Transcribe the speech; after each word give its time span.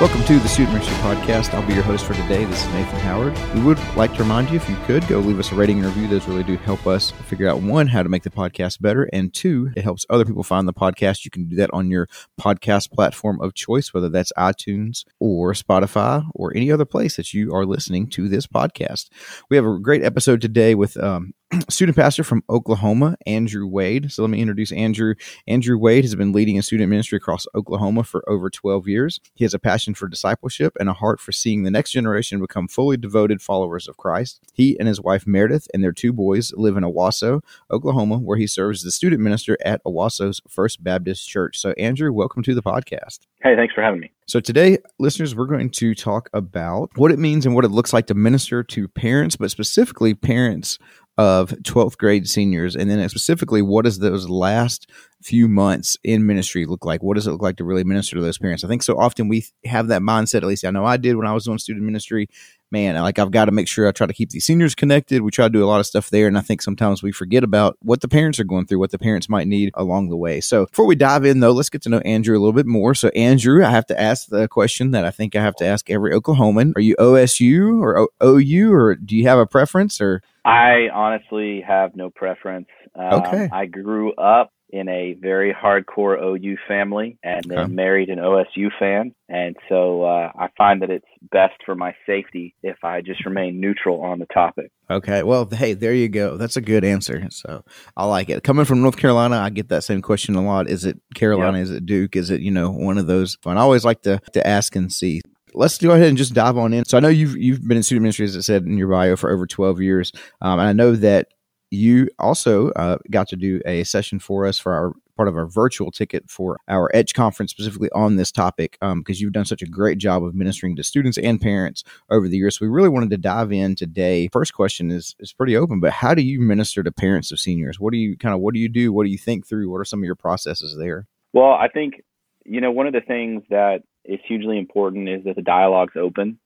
Welcome 0.00 0.24
to 0.24 0.38
the 0.38 0.48
Student 0.48 0.72
Ministry 0.72 0.96
Podcast. 1.02 1.52
I'll 1.52 1.66
be 1.66 1.74
your 1.74 1.82
host 1.82 2.06
for 2.06 2.14
today. 2.14 2.46
This 2.46 2.64
is 2.64 2.72
Nathan 2.72 3.00
Howard. 3.00 3.38
We 3.54 3.60
would 3.60 3.78
like 3.96 4.14
to 4.14 4.22
remind 4.22 4.48
you, 4.48 4.56
if 4.56 4.66
you 4.66 4.76
could, 4.86 5.06
go 5.06 5.18
leave 5.18 5.38
us 5.38 5.52
a 5.52 5.54
rating 5.54 5.76
and 5.76 5.86
review. 5.88 6.08
Those 6.08 6.26
really 6.26 6.42
do 6.42 6.56
help 6.56 6.86
us 6.86 7.10
figure 7.10 7.46
out 7.46 7.60
one, 7.60 7.86
how 7.86 8.02
to 8.02 8.08
make 8.08 8.22
the 8.22 8.30
podcast 8.30 8.80
better, 8.80 9.10
and 9.12 9.30
two, 9.34 9.70
it 9.76 9.82
helps 9.82 10.06
other 10.08 10.24
people 10.24 10.42
find 10.42 10.66
the 10.66 10.72
podcast. 10.72 11.26
You 11.26 11.30
can 11.30 11.48
do 11.48 11.56
that 11.56 11.68
on 11.74 11.90
your 11.90 12.08
podcast 12.40 12.92
platform 12.92 13.42
of 13.42 13.52
choice, 13.52 13.92
whether 13.92 14.08
that's 14.08 14.32
iTunes 14.38 15.04
or 15.18 15.52
Spotify 15.52 16.26
or 16.34 16.56
any 16.56 16.72
other 16.72 16.86
place 16.86 17.16
that 17.16 17.34
you 17.34 17.54
are 17.54 17.66
listening 17.66 18.06
to 18.06 18.26
this 18.26 18.46
podcast. 18.46 19.10
We 19.50 19.56
have 19.58 19.66
a 19.66 19.78
great 19.78 20.02
episode 20.02 20.40
today 20.40 20.74
with 20.74 20.96
um, 20.96 21.34
student 21.68 21.96
pastor 21.96 22.22
from 22.22 22.44
Oklahoma, 22.48 23.16
Andrew 23.26 23.66
Wade. 23.66 24.12
So 24.12 24.22
let 24.22 24.30
me 24.30 24.40
introduce 24.40 24.70
Andrew. 24.70 25.14
Andrew 25.48 25.76
Wade 25.76 26.04
has 26.04 26.14
been 26.14 26.32
leading 26.32 26.58
a 26.58 26.62
student 26.62 26.88
ministry 26.88 27.16
across 27.16 27.46
Oklahoma 27.56 28.04
for 28.04 28.28
over 28.28 28.48
12 28.48 28.86
years. 28.86 29.20
He 29.34 29.44
has 29.44 29.52
a 29.52 29.58
passion 29.58 29.94
for 29.94 30.06
discipleship 30.06 30.76
and 30.78 30.88
a 30.88 30.92
heart 30.92 31.18
for 31.18 31.32
seeing 31.32 31.64
the 31.64 31.70
next 31.70 31.90
generation 31.90 32.40
become 32.40 32.68
fully 32.68 32.96
devoted 32.96 33.42
followers 33.42 33.88
of 33.88 33.96
Christ. 33.96 34.40
He 34.52 34.78
and 34.78 34.86
his 34.86 35.00
wife 35.00 35.26
Meredith 35.26 35.66
and 35.74 35.82
their 35.82 35.92
two 35.92 36.12
boys 36.12 36.52
live 36.54 36.76
in 36.76 36.84
Owasso, 36.84 37.40
Oklahoma, 37.70 38.18
where 38.18 38.38
he 38.38 38.46
serves 38.46 38.80
as 38.80 38.84
the 38.84 38.92
student 38.92 39.20
minister 39.20 39.58
at 39.64 39.82
Owasso's 39.84 40.40
First 40.48 40.84
Baptist 40.84 41.28
Church. 41.28 41.58
So, 41.58 41.72
Andrew, 41.72 42.12
welcome 42.12 42.44
to 42.44 42.54
the 42.54 42.62
podcast. 42.62 43.20
Hey, 43.42 43.56
thanks 43.56 43.74
for 43.74 43.82
having 43.82 44.00
me. 44.00 44.12
So, 44.26 44.38
today, 44.38 44.78
listeners, 45.00 45.34
we're 45.34 45.46
going 45.46 45.70
to 45.70 45.94
talk 45.94 46.30
about 46.32 46.90
what 46.94 47.10
it 47.10 47.18
means 47.18 47.46
and 47.46 47.54
what 47.56 47.64
it 47.64 47.72
looks 47.72 47.92
like 47.92 48.06
to 48.06 48.14
minister 48.14 48.62
to 48.62 48.86
parents, 48.86 49.34
but 49.34 49.50
specifically 49.50 50.14
parents 50.14 50.78
of 51.18 51.50
12th 51.50 51.96
grade 51.98 52.28
seniors? 52.28 52.76
And 52.76 52.90
then 52.90 53.06
specifically 53.08 53.62
what 53.62 53.84
does 53.84 53.98
those 53.98 54.28
last 54.28 54.90
few 55.22 55.48
months 55.48 55.96
in 56.02 56.26
ministry 56.26 56.66
look 56.66 56.84
like? 56.84 57.02
What 57.02 57.14
does 57.14 57.26
it 57.26 57.32
look 57.32 57.42
like 57.42 57.56
to 57.56 57.64
really 57.64 57.84
minister 57.84 58.16
to 58.16 58.22
those 58.22 58.38
parents? 58.38 58.64
I 58.64 58.68
think 58.68 58.82
so 58.82 58.98
often 58.98 59.28
we 59.28 59.44
have 59.64 59.88
that 59.88 60.02
mindset 60.02 60.38
at 60.38 60.44
least 60.44 60.64
i 60.64 60.70
know 60.70 60.84
i 60.84 60.96
did 60.96 61.16
when 61.16 61.26
i 61.26 61.32
was 61.32 61.44
doing 61.44 61.58
student 61.58 61.84
ministry 61.84 62.28
man 62.70 62.94
like 62.96 63.18
i've 63.18 63.30
got 63.30 63.46
to 63.46 63.52
make 63.52 63.68
sure 63.68 63.88
i 63.88 63.92
try 63.92 64.06
to 64.06 64.12
keep 64.12 64.30
these 64.30 64.44
seniors 64.44 64.74
connected. 64.74 65.22
We 65.22 65.30
try 65.30 65.46
to 65.46 65.50
do 65.52 65.64
a 65.64 65.66
lot 65.66 65.80
of 65.80 65.86
stuff 65.86 66.10
there 66.10 66.26
and 66.26 66.38
i 66.38 66.40
think 66.40 66.62
sometimes 66.62 67.02
we 67.02 67.12
forget 67.12 67.44
about 67.44 67.76
what 67.80 68.00
the 68.00 68.08
parents 68.08 68.38
are 68.38 68.44
going 68.44 68.66
through 68.66 68.78
what 68.78 68.90
the 68.90 68.98
parents 68.98 69.28
might 69.28 69.46
need 69.48 69.70
along 69.74 70.08
the 70.08 70.16
way. 70.16 70.40
So 70.40 70.66
before 70.66 70.86
we 70.86 70.94
dive 70.94 71.24
in 71.24 71.40
though 71.40 71.52
let's 71.52 71.70
get 71.70 71.82
to 71.82 71.88
know 71.88 71.98
andrew 72.00 72.36
a 72.36 72.40
little 72.40 72.52
bit 72.52 72.66
more. 72.66 72.94
So 72.94 73.08
andrew 73.10 73.64
i 73.64 73.70
have 73.70 73.86
to 73.86 74.00
ask 74.00 74.28
the 74.28 74.48
question 74.48 74.92
that 74.92 75.04
i 75.04 75.10
think 75.10 75.34
i 75.36 75.42
have 75.42 75.56
to 75.56 75.66
ask 75.66 75.90
every 75.90 76.12
oklahoman. 76.12 76.72
Are 76.76 76.80
you 76.80 76.96
osu 76.96 77.80
or 77.80 77.98
o- 77.98 78.08
ou 78.22 78.72
or 78.72 78.94
do 78.94 79.16
you 79.16 79.26
have 79.26 79.38
a 79.38 79.46
preference 79.46 80.00
or? 80.00 80.22
I 80.44 80.88
honestly 80.92 81.62
have 81.66 81.94
no 81.94 82.08
preference. 82.08 82.68
Um, 82.94 83.22
okay. 83.22 83.48
I 83.52 83.66
grew 83.66 84.14
up 84.14 84.52
in 84.72 84.88
a 84.88 85.14
very 85.14 85.54
hardcore 85.54 86.20
OU 86.22 86.56
family 86.66 87.18
and 87.22 87.44
then 87.44 87.58
okay. 87.58 87.72
married 87.72 88.08
an 88.08 88.18
OSU 88.18 88.68
fan. 88.78 89.14
And 89.28 89.56
so 89.68 90.04
uh, 90.04 90.32
I 90.38 90.48
find 90.56 90.82
that 90.82 90.90
it's 90.90 91.06
best 91.30 91.54
for 91.64 91.74
my 91.74 91.94
safety 92.06 92.54
if 92.62 92.82
I 92.82 93.00
just 93.00 93.24
remain 93.24 93.60
neutral 93.60 94.00
on 94.02 94.18
the 94.18 94.26
topic. 94.26 94.72
Okay. 94.90 95.22
Well, 95.22 95.48
hey, 95.48 95.74
there 95.74 95.94
you 95.94 96.08
go. 96.08 96.36
That's 96.36 96.56
a 96.56 96.60
good 96.60 96.84
answer. 96.84 97.26
So 97.30 97.64
I 97.96 98.06
like 98.06 98.28
it. 98.28 98.42
Coming 98.42 98.64
from 98.64 98.82
North 98.82 98.96
Carolina, 98.96 99.36
I 99.36 99.50
get 99.50 99.68
that 99.68 99.84
same 99.84 100.02
question 100.02 100.34
a 100.34 100.42
lot. 100.42 100.68
Is 100.68 100.84
it 100.84 101.00
Carolina? 101.14 101.58
Yep. 101.58 101.64
Is 101.64 101.70
it 101.70 101.86
Duke? 101.86 102.16
Is 102.16 102.30
it, 102.30 102.40
you 102.40 102.50
know, 102.50 102.70
one 102.70 102.98
of 102.98 103.06
those? 103.06 103.36
I 103.44 103.54
always 103.56 103.84
like 103.84 104.02
to, 104.02 104.20
to 104.32 104.46
ask 104.46 104.74
and 104.76 104.92
see 104.92 105.20
let's 105.54 105.78
go 105.78 105.90
ahead 105.90 106.08
and 106.08 106.18
just 106.18 106.34
dive 106.34 106.56
on 106.56 106.72
in. 106.72 106.84
So 106.84 106.96
I 106.96 107.00
know 107.00 107.08
you've 107.08 107.36
you've 107.36 107.66
been 107.66 107.76
in 107.76 107.82
student 107.82 108.02
ministry, 108.02 108.24
as 108.24 108.36
I 108.36 108.40
said 108.40 108.64
in 108.64 108.78
your 108.78 108.88
bio, 108.88 109.16
for 109.16 109.30
over 109.30 109.46
twelve 109.46 109.80
years, 109.80 110.12
um, 110.40 110.58
and 110.58 110.68
I 110.68 110.72
know 110.72 110.92
that 110.96 111.28
you 111.70 112.08
also 112.18 112.70
uh, 112.70 112.98
got 113.10 113.28
to 113.28 113.36
do 113.36 113.60
a 113.64 113.84
session 113.84 114.18
for 114.18 114.46
us 114.46 114.58
for 114.58 114.72
our 114.72 114.92
part 115.20 115.28
of 115.28 115.36
our 115.36 115.46
virtual 115.46 115.90
ticket 115.90 116.24
for 116.30 116.58
our 116.66 116.90
Edge 116.94 117.12
conference, 117.12 117.50
specifically 117.50 117.90
on 117.92 118.16
this 118.16 118.32
topic, 118.32 118.78
because 118.80 118.90
um, 118.92 119.04
you've 119.06 119.34
done 119.34 119.44
such 119.44 119.60
a 119.60 119.66
great 119.66 119.98
job 119.98 120.24
of 120.24 120.34
ministering 120.34 120.74
to 120.76 120.82
students 120.82 121.18
and 121.18 121.38
parents 121.38 121.84
over 122.08 122.26
the 122.26 122.38
years. 122.38 122.58
So 122.58 122.64
we 122.64 122.70
really 122.70 122.88
wanted 122.88 123.10
to 123.10 123.18
dive 123.18 123.52
in 123.52 123.76
today. 123.76 124.28
First 124.32 124.54
question 124.54 124.90
is 124.90 125.14
is 125.20 125.32
pretty 125.32 125.56
open, 125.56 125.78
but 125.78 125.92
how 125.92 126.14
do 126.14 126.22
you 126.22 126.40
minister 126.40 126.82
to 126.82 126.90
parents 126.90 127.30
of 127.30 127.38
seniors? 127.38 127.78
What 127.78 127.92
do 127.92 127.98
you 127.98 128.16
kind 128.16 128.34
of 128.34 128.40
what 128.40 128.54
do 128.54 128.60
you 128.60 128.68
do? 128.68 128.92
What 128.92 129.04
do 129.04 129.10
you 129.10 129.18
think 129.18 129.46
through? 129.46 129.70
What 129.70 129.78
are 129.78 129.84
some 129.84 130.00
of 130.00 130.04
your 130.04 130.16
processes 130.16 130.76
there? 130.78 131.06
Well, 131.34 131.52
I 131.52 131.68
think 131.68 132.02
you 132.46 132.60
know 132.62 132.70
one 132.70 132.86
of 132.86 132.94
the 132.94 133.02
things 133.02 133.42
that 133.50 133.82
is 134.06 134.20
hugely 134.26 134.58
important 134.58 135.08
is 135.08 135.24
that 135.24 135.36
the 135.36 135.42
dialogue's 135.42 135.96
open 135.96 136.38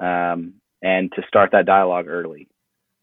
um, 0.00 0.54
and 0.82 1.12
to 1.12 1.22
start 1.28 1.50
that 1.52 1.66
dialogue 1.66 2.06
early. 2.08 2.48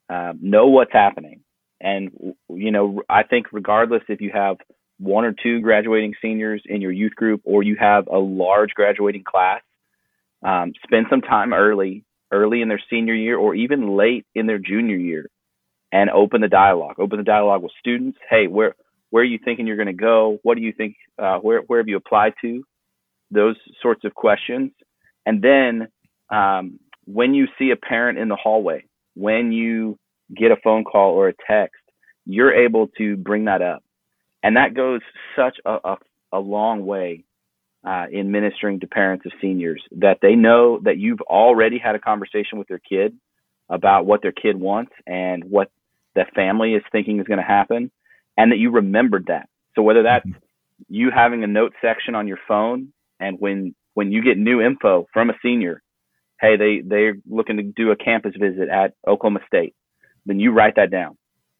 Um, 0.09 0.39
know 0.41 0.67
what's 0.67 0.91
happening. 0.91 1.41
And, 1.81 2.35
you 2.49 2.71
know, 2.71 3.01
I 3.09 3.23
think 3.23 3.47
regardless 3.51 4.03
if 4.07 4.21
you 4.21 4.31
have 4.33 4.57
one 4.99 5.25
or 5.25 5.33
two 5.33 5.61
graduating 5.61 6.13
seniors 6.21 6.61
in 6.65 6.81
your 6.81 6.91
youth 6.91 7.15
group 7.15 7.41
or 7.43 7.63
you 7.63 7.75
have 7.79 8.07
a 8.07 8.17
large 8.17 8.71
graduating 8.75 9.23
class, 9.23 9.61
um, 10.43 10.73
spend 10.83 11.07
some 11.09 11.21
time 11.21 11.53
early, 11.53 12.03
early 12.31 12.61
in 12.61 12.67
their 12.67 12.81
senior 12.89 13.15
year 13.15 13.37
or 13.37 13.55
even 13.55 13.97
late 13.97 14.25
in 14.35 14.45
their 14.45 14.59
junior 14.59 14.95
year 14.95 15.27
and 15.91 16.09
open 16.09 16.41
the 16.41 16.47
dialogue. 16.47 16.99
Open 16.99 17.17
the 17.17 17.23
dialogue 17.23 17.63
with 17.63 17.71
students. 17.79 18.17
Hey, 18.29 18.47
where, 18.47 18.75
where 19.09 19.23
are 19.23 19.25
you 19.25 19.39
thinking 19.43 19.65
you're 19.65 19.75
going 19.75 19.87
to 19.87 19.93
go? 19.93 20.39
What 20.43 20.55
do 20.55 20.61
you 20.61 20.71
think? 20.71 20.95
Uh, 21.17 21.39
where, 21.39 21.61
where 21.61 21.79
have 21.79 21.87
you 21.87 21.97
applied 21.97 22.33
to? 22.41 22.63
those 23.31 23.55
sorts 23.81 24.03
of 24.03 24.13
questions. 24.13 24.71
And 25.25 25.41
then 25.41 25.87
um, 26.29 26.79
when 27.05 27.33
you 27.33 27.47
see 27.57 27.71
a 27.71 27.75
parent 27.75 28.19
in 28.19 28.27
the 28.27 28.35
hallway, 28.35 28.83
when 29.15 29.51
you 29.51 29.97
get 30.35 30.51
a 30.51 30.57
phone 30.63 30.83
call 30.83 31.11
or 31.11 31.29
a 31.29 31.33
text, 31.47 31.81
you're 32.25 32.53
able 32.53 32.87
to 32.97 33.17
bring 33.17 33.45
that 33.45 33.61
up. 33.61 33.83
And 34.43 34.57
that 34.57 34.73
goes 34.73 35.01
such 35.35 35.57
a, 35.65 35.77
a, 35.83 35.97
a 36.33 36.39
long 36.39 36.85
way 36.85 37.23
uh, 37.85 38.05
in 38.11 38.31
ministering 38.31 38.79
to 38.79 38.87
parents 38.87 39.25
of 39.25 39.31
seniors 39.41 39.83
that 39.91 40.19
they 40.21 40.35
know 40.35 40.79
that 40.83 40.97
you've 40.97 41.21
already 41.21 41.79
had 41.79 41.95
a 41.95 41.99
conversation 41.99 42.59
with 42.59 42.67
their 42.67 42.79
kid 42.79 43.17
about 43.69 44.05
what 44.05 44.21
their 44.21 44.31
kid 44.31 44.59
wants 44.59 44.91
and 45.07 45.43
what 45.43 45.71
the 46.15 46.25
family 46.35 46.73
is 46.73 46.83
thinking 46.91 47.19
is 47.19 47.27
going 47.27 47.39
to 47.39 47.45
happen, 47.45 47.89
and 48.37 48.51
that 48.51 48.57
you 48.57 48.69
remembered 48.69 49.27
that. 49.27 49.47
So 49.75 49.81
whether 49.81 50.03
that's 50.03 50.25
mm-hmm. 50.25 50.39
you 50.89 51.09
having 51.09 51.43
a 51.43 51.47
note 51.47 51.73
section 51.81 52.15
on 52.15 52.27
your 52.27 52.39
phone 52.47 52.89
and 53.19 53.37
when 53.39 53.73
when 53.93 54.11
you 54.11 54.23
get 54.23 54.37
new 54.37 54.61
info 54.61 55.07
from 55.13 55.29
a 55.29 55.33
senior, 55.41 55.81
hey, 56.39 56.57
they 56.57 56.81
they're 56.85 57.15
looking 57.29 57.57
to 57.57 57.63
do 57.63 57.91
a 57.91 57.95
campus 57.95 58.33
visit 58.37 58.69
at 58.69 58.93
Oklahoma 59.07 59.39
State, 59.47 59.73
then 60.25 60.39
you 60.39 60.51
write 60.51 60.75
that 60.75 60.91
down 60.91 61.17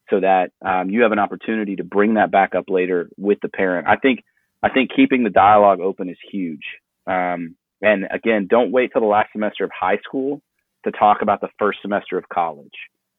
so 0.10 0.20
that 0.20 0.52
um, 0.64 0.90
you 0.90 1.02
have 1.04 1.12
an 1.12 1.20
opportunity 1.20 1.78
to 1.78 1.84
bring 1.84 2.16
that 2.16 2.32
back 2.32 2.54
up 2.56 2.66
later 2.68 3.10
with 3.18 3.40
the 3.42 3.50
parent. 3.50 3.88
I 3.88 3.96
think 3.96 4.24
I 4.62 4.70
think 4.70 4.92
keeping 4.96 5.24
the 5.24 5.30
dialogue 5.30 5.80
open 5.80 6.10
is 6.10 6.18
huge. 6.32 6.64
Um, 7.08 7.56
and 7.82 8.06
again, 8.12 8.48
don't 8.48 8.72
wait 8.72 8.92
till 8.94 9.02
the 9.02 9.08
last 9.08 9.30
semester 9.32 9.64
of 9.64 9.72
high 9.78 9.98
school 10.06 10.42
to 10.86 10.92
talk 10.92 11.22
about 11.22 11.42
the 11.42 11.50
first 11.58 11.80
semester 11.82 12.18
of 12.18 12.30
college. 12.30 12.70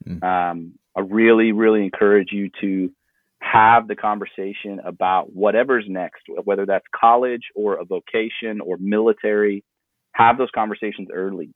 Mm. 0.07 0.23
Um, 0.23 0.75
I 0.97 1.01
really, 1.01 1.53
really 1.53 1.83
encourage 1.83 2.29
you 2.31 2.51
to 2.61 2.93
have 3.41 3.89
the 3.89 3.97
conversation 3.97 4.81
about 4.85 5.33
whatever's 5.33 5.85
next, 5.89 6.23
whether 6.45 6.65
that's 6.65 6.85
college 6.95 7.43
or 7.57 7.81
a 7.81 7.85
vocation 7.85 8.61
or 8.65 8.77
military. 8.79 9.65
Have 10.13 10.39
those 10.39 10.51
conversations 10.55 11.09
early. 11.13 11.55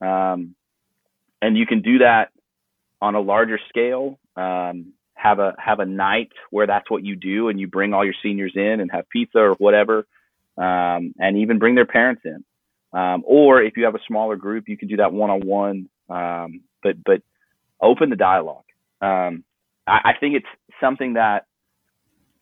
Um, 0.00 0.54
and 1.42 1.56
you 1.56 1.66
can 1.66 1.82
do 1.82 1.98
that 1.98 2.28
on 3.04 3.14
a 3.14 3.20
larger 3.20 3.58
scale. 3.68 4.18
Um, 4.34 4.94
have 5.14 5.38
a 5.38 5.54
have 5.58 5.78
a 5.80 5.86
night 5.86 6.32
where 6.50 6.66
that's 6.66 6.90
what 6.90 7.04
you 7.04 7.16
do, 7.16 7.48
and 7.48 7.60
you 7.60 7.66
bring 7.68 7.94
all 7.94 8.04
your 8.04 8.14
seniors 8.22 8.52
in 8.56 8.80
and 8.80 8.90
have 8.90 9.08
pizza 9.08 9.38
or 9.38 9.54
whatever, 9.54 10.06
um, 10.58 11.14
and 11.18 11.38
even 11.38 11.58
bring 11.58 11.74
their 11.74 11.86
parents 11.86 12.22
in. 12.24 12.44
Um, 12.92 13.22
or 13.26 13.62
if 13.62 13.76
you 13.76 13.84
have 13.84 13.94
a 13.94 14.04
smaller 14.06 14.36
group, 14.36 14.68
you 14.68 14.76
can 14.76 14.88
do 14.88 14.96
that 14.96 15.12
one 15.12 15.30
on 15.30 15.40
one. 15.46 15.88
But 16.08 17.02
but 17.04 17.22
open 17.80 18.10
the 18.10 18.16
dialogue. 18.16 18.64
Um, 19.00 19.44
I, 19.86 20.00
I 20.04 20.12
think 20.18 20.36
it's 20.36 20.52
something 20.80 21.14
that 21.14 21.46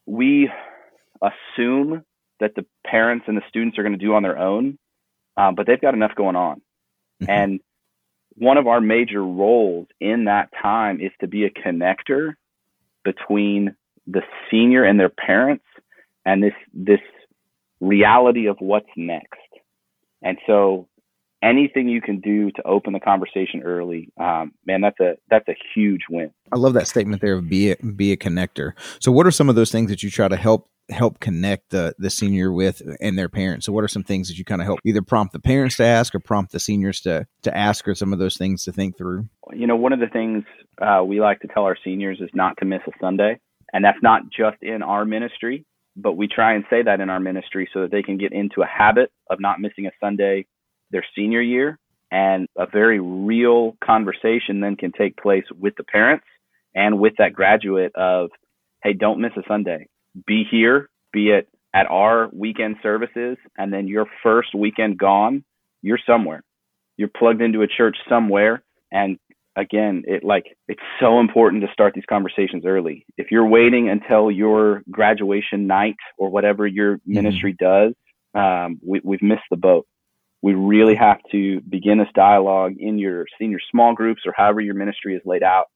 we 0.06 0.50
assume 1.20 2.04
that 2.40 2.54
the 2.54 2.66
parents 2.84 3.24
and 3.28 3.36
the 3.36 3.42
students 3.48 3.78
are 3.78 3.82
going 3.82 3.98
to 3.98 4.04
do 4.04 4.14
on 4.14 4.22
their 4.22 4.38
own, 4.38 4.78
um, 5.36 5.54
but 5.54 5.66
they've 5.66 5.80
got 5.80 5.94
enough 5.94 6.14
going 6.16 6.36
on. 6.36 6.60
Mm-hmm. 7.22 7.30
And 7.30 7.60
one 8.36 8.56
of 8.56 8.66
our 8.66 8.80
major 8.80 9.24
roles 9.24 9.86
in 10.00 10.24
that 10.24 10.50
time 10.60 11.00
is 11.00 11.10
to 11.20 11.26
be 11.26 11.44
a 11.44 11.50
connector 11.50 12.34
between 13.04 13.74
the 14.06 14.22
senior 14.50 14.84
and 14.84 14.98
their 14.98 15.10
parents 15.10 15.64
and 16.24 16.42
this 16.42 16.52
this 16.72 17.00
reality 17.80 18.46
of 18.46 18.56
what's 18.60 18.88
next. 18.96 19.38
And 20.22 20.38
so 20.46 20.88
anything 21.42 21.88
you 21.88 22.00
can 22.00 22.20
do 22.20 22.50
to 22.52 22.66
open 22.66 22.92
the 22.92 23.00
conversation 23.00 23.62
early, 23.64 24.10
um, 24.18 24.52
man, 24.64 24.80
that's 24.80 25.00
a 25.00 25.16
that's 25.28 25.48
a 25.48 25.56
huge 25.74 26.02
win. 26.08 26.30
I 26.52 26.56
love 26.56 26.74
that 26.74 26.86
statement 26.86 27.20
there 27.20 27.34
of 27.34 27.48
be 27.48 27.72
a, 27.72 27.76
be 27.76 28.12
a 28.12 28.16
connector. 28.16 28.72
So, 29.00 29.10
what 29.12 29.26
are 29.26 29.30
some 29.30 29.48
of 29.48 29.56
those 29.56 29.72
things 29.72 29.90
that 29.90 30.02
you 30.02 30.10
try 30.10 30.28
to 30.28 30.36
help 30.36 30.68
help 30.90 31.20
connect 31.20 31.70
the 31.70 31.94
the 31.98 32.10
senior 32.10 32.52
with 32.52 32.82
and 33.00 33.18
their 33.18 33.28
parents? 33.28 33.66
So, 33.66 33.72
what 33.72 33.84
are 33.84 33.88
some 33.88 34.02
things 34.02 34.28
that 34.28 34.38
you 34.38 34.44
kind 34.44 34.60
of 34.60 34.66
help 34.66 34.80
either 34.84 35.02
prompt 35.02 35.32
the 35.32 35.40
parents 35.40 35.76
to 35.76 35.84
ask 35.84 36.14
or 36.14 36.20
prompt 36.20 36.52
the 36.52 36.60
seniors 36.60 37.00
to 37.02 37.26
to 37.42 37.56
ask, 37.56 37.86
or 37.86 37.94
some 37.94 38.12
of 38.12 38.18
those 38.18 38.36
things 38.36 38.64
to 38.64 38.72
think 38.72 38.96
through? 38.96 39.28
You 39.52 39.66
know, 39.66 39.76
one 39.76 39.92
of 39.92 40.00
the 40.00 40.06
things 40.06 40.44
uh, 40.80 41.02
we 41.04 41.20
like 41.20 41.40
to 41.40 41.48
tell 41.48 41.64
our 41.64 41.76
seniors 41.84 42.20
is 42.20 42.30
not 42.34 42.56
to 42.58 42.64
miss 42.64 42.82
a 42.86 42.92
Sunday, 43.00 43.40
and 43.72 43.84
that's 43.84 44.02
not 44.02 44.22
just 44.30 44.62
in 44.62 44.82
our 44.82 45.04
ministry. 45.04 45.64
But 45.94 46.12
we 46.12 46.26
try 46.26 46.54
and 46.54 46.64
say 46.70 46.82
that 46.82 47.00
in 47.00 47.10
our 47.10 47.20
ministry 47.20 47.68
so 47.74 47.82
that 47.82 47.90
they 47.90 48.02
can 48.02 48.16
get 48.16 48.32
into 48.32 48.62
a 48.62 48.66
habit 48.66 49.12
of 49.28 49.40
not 49.40 49.60
missing 49.60 49.86
a 49.86 49.90
Sunday 50.00 50.46
their 50.92 51.04
senior 51.16 51.40
year. 51.40 51.78
And 52.10 52.46
a 52.56 52.66
very 52.66 53.00
real 53.00 53.76
conversation 53.82 54.60
then 54.60 54.76
can 54.76 54.92
take 54.92 55.16
place 55.16 55.44
with 55.58 55.74
the 55.76 55.84
parents 55.84 56.26
and 56.74 57.00
with 57.00 57.14
that 57.18 57.32
graduate 57.32 57.92
of, 57.96 58.30
hey, 58.82 58.92
don't 58.92 59.20
miss 59.20 59.32
a 59.36 59.42
Sunday. 59.48 59.88
Be 60.26 60.44
here, 60.50 60.88
be 61.12 61.30
it 61.30 61.48
at 61.74 61.86
our 61.86 62.28
weekend 62.32 62.76
services, 62.82 63.38
and 63.56 63.72
then 63.72 63.88
your 63.88 64.06
first 64.22 64.54
weekend 64.54 64.98
gone, 64.98 65.44
you're 65.80 65.98
somewhere. 66.06 66.42
You're 66.96 67.08
plugged 67.08 67.40
into 67.40 67.62
a 67.62 67.66
church 67.66 67.96
somewhere. 68.08 68.62
And 68.90 69.18
again, 69.56 70.02
it 70.06 70.22
like 70.22 70.44
it's 70.68 70.82
so 71.00 71.20
important 71.20 71.62
to 71.62 71.72
start 71.72 71.94
these 71.94 72.04
conversations 72.08 72.64
early. 72.66 73.06
If 73.16 73.30
you're 73.30 73.46
waiting 73.46 73.88
until 73.88 74.30
your 74.30 74.82
graduation 74.90 75.66
night 75.66 75.96
or 76.18 76.28
whatever 76.28 76.66
your 76.66 76.96
mm-hmm. 76.96 77.14
ministry 77.14 77.56
does, 77.58 77.94
um, 78.34 78.78
we, 78.86 79.00
we've 79.02 79.22
missed 79.22 79.42
the 79.50 79.56
boat. 79.56 79.86
We 80.42 80.54
really 80.54 80.96
have 80.96 81.18
to 81.30 81.60
begin 81.60 81.98
this 81.98 82.08
dialogue 82.14 82.74
in 82.78 82.98
your 82.98 83.26
senior 83.38 83.60
small 83.70 83.94
groups 83.94 84.22
or 84.26 84.34
however 84.36 84.60
your 84.60 84.74
ministry 84.74 85.14
is 85.14 85.22
laid 85.24 85.42
out 85.42 85.66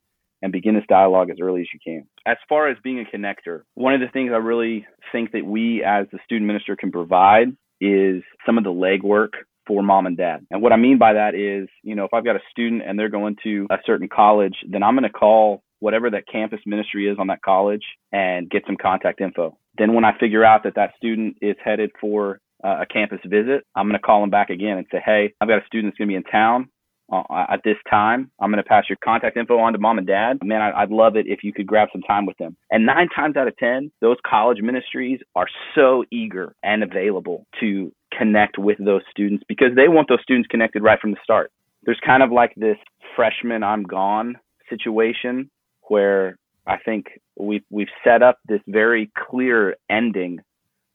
and 0.43 0.53
begin 0.53 0.75
this 0.75 0.85
dialogue 0.89 1.31
as 1.31 1.39
early 1.41 1.63
as 1.63 1.69
you 1.73 1.81
can. 1.85 2.07
As 2.27 2.37
far 2.49 2.69
as 2.69 2.77
being 2.83 3.01
a 3.01 3.17
connector, 3.17 3.63
one 3.75 3.95
of 3.95 4.01
the 4.01 4.09
things 4.13 4.31
I 4.33 4.39
really 4.39 4.87
think 5.13 5.33
that 5.33 5.45
we 5.45 5.83
as 5.85 6.07
the 6.13 6.19
student 6.25 6.47
minister 6.47 6.77
can 6.77 6.93
provide 6.93 7.57
is 7.81 8.23
some 8.45 8.59
of 8.59 8.65
the 8.65 8.71
legwork 8.71 9.31
for 9.67 9.83
mom 9.83 10.07
and 10.07 10.17
dad. 10.17 10.47
And 10.51 10.63
what 10.63 10.73
I 10.73 10.77
mean 10.77 10.99
by 10.99 11.15
that 11.15 11.35
is, 11.35 11.69
you 11.83 11.95
know, 11.95 12.05
if 12.05 12.15
I've 12.15 12.25
got 12.25 12.37
a 12.37 12.41
student 12.51 12.83
and 12.87 12.99
they're 12.99 13.09
going 13.09 13.37
to 13.43 13.67
a 13.71 13.77
certain 13.85 14.09
college, 14.09 14.55
then 14.69 14.83
I'm 14.83 14.95
going 14.95 15.11
to 15.11 15.11
call 15.11 15.63
whatever 15.81 16.11
that 16.11 16.25
campus 16.31 16.61
ministry 16.65 17.09
is 17.09 17.19
on 17.19 17.27
that 17.27 17.43
college 17.43 17.83
and 18.13 18.49
get 18.49 18.63
some 18.67 18.77
contact 18.81 19.21
info. 19.21 19.59
Then 19.77 19.95
when 19.95 20.05
I 20.05 20.17
figure 20.19 20.45
out 20.45 20.63
that 20.65 20.77
that 20.77 20.93
student 20.97 21.37
is 21.43 21.57
headed 21.63 21.91
for 22.01 22.41
uh, 22.65 22.83
a 22.83 22.87
campus 22.87 23.19
visit, 23.27 23.65
I'm 23.75 23.87
going 23.87 23.99
to 23.99 24.07
call 24.07 24.21
them 24.21 24.31
back 24.31 24.51
again 24.51 24.79
and 24.79 24.87
say, 24.91 25.03
hey, 25.05 25.35
I've 25.41 25.49
got 25.49 25.63
a 25.63 25.67
student 25.67 25.93
that's 25.93 25.99
going 25.99 26.09
to 26.09 26.13
be 26.13 26.17
in 26.17 26.23
town 26.23 26.71
uh, 27.13 27.23
at 27.49 27.61
this 27.65 27.77
time. 27.89 28.31
I'm 28.41 28.51
going 28.51 28.63
to 28.63 28.69
pass 28.69 28.85
your 28.89 28.99
contact 29.05 29.37
info 29.37 29.59
on 29.59 29.73
to 29.73 29.79
mom 29.79 29.99
and 29.99 30.07
dad. 30.07 30.39
Man, 30.43 30.61
I, 30.61 30.85
would 30.85 30.95
love 30.95 31.17
it 31.17 31.27
if 31.27 31.45
you 31.45 31.53
could 31.53 31.67
grab 31.67 31.89
some 31.93 32.03
time 32.03 32.27
with 32.27 32.37
them. 32.39 32.57
And 32.71 32.87
nine 32.87 33.09
times 33.15 33.37
out 33.37 33.49
of 33.49 33.57
10, 33.57 33.93
those 34.01 34.17
college 34.27 34.59
ministries 34.61 35.21
are 35.35 35.47
so 35.75 36.05
eager 36.11 36.55
and 36.63 36.83
available 36.83 37.47
to 37.61 37.93
connect 38.17 38.59
with 38.59 38.79
those 38.79 39.03
students 39.11 39.45
because 39.49 39.75
they 39.77 39.89
want 39.89 40.09
those 40.09 40.23
students 40.23 40.49
connected 40.49 40.83
right 40.83 41.01
from 41.01 41.13
the 41.13 41.19
start. 41.23 41.53
There's 41.85 42.01
kind 42.05 42.23
of 42.23 42.33
like 42.33 42.55
this 42.57 42.79
freshman 43.15 43.63
I'm 43.63 43.85
gone 43.85 44.37
situation 44.69 45.51
where 45.83 46.37
I 46.67 46.79
think 46.79 47.07
we've 47.39 47.63
we've 47.71 47.89
set 48.03 48.23
up 48.23 48.39
this 48.49 48.61
very 48.67 49.11
clear 49.17 49.77
ending 49.89 50.41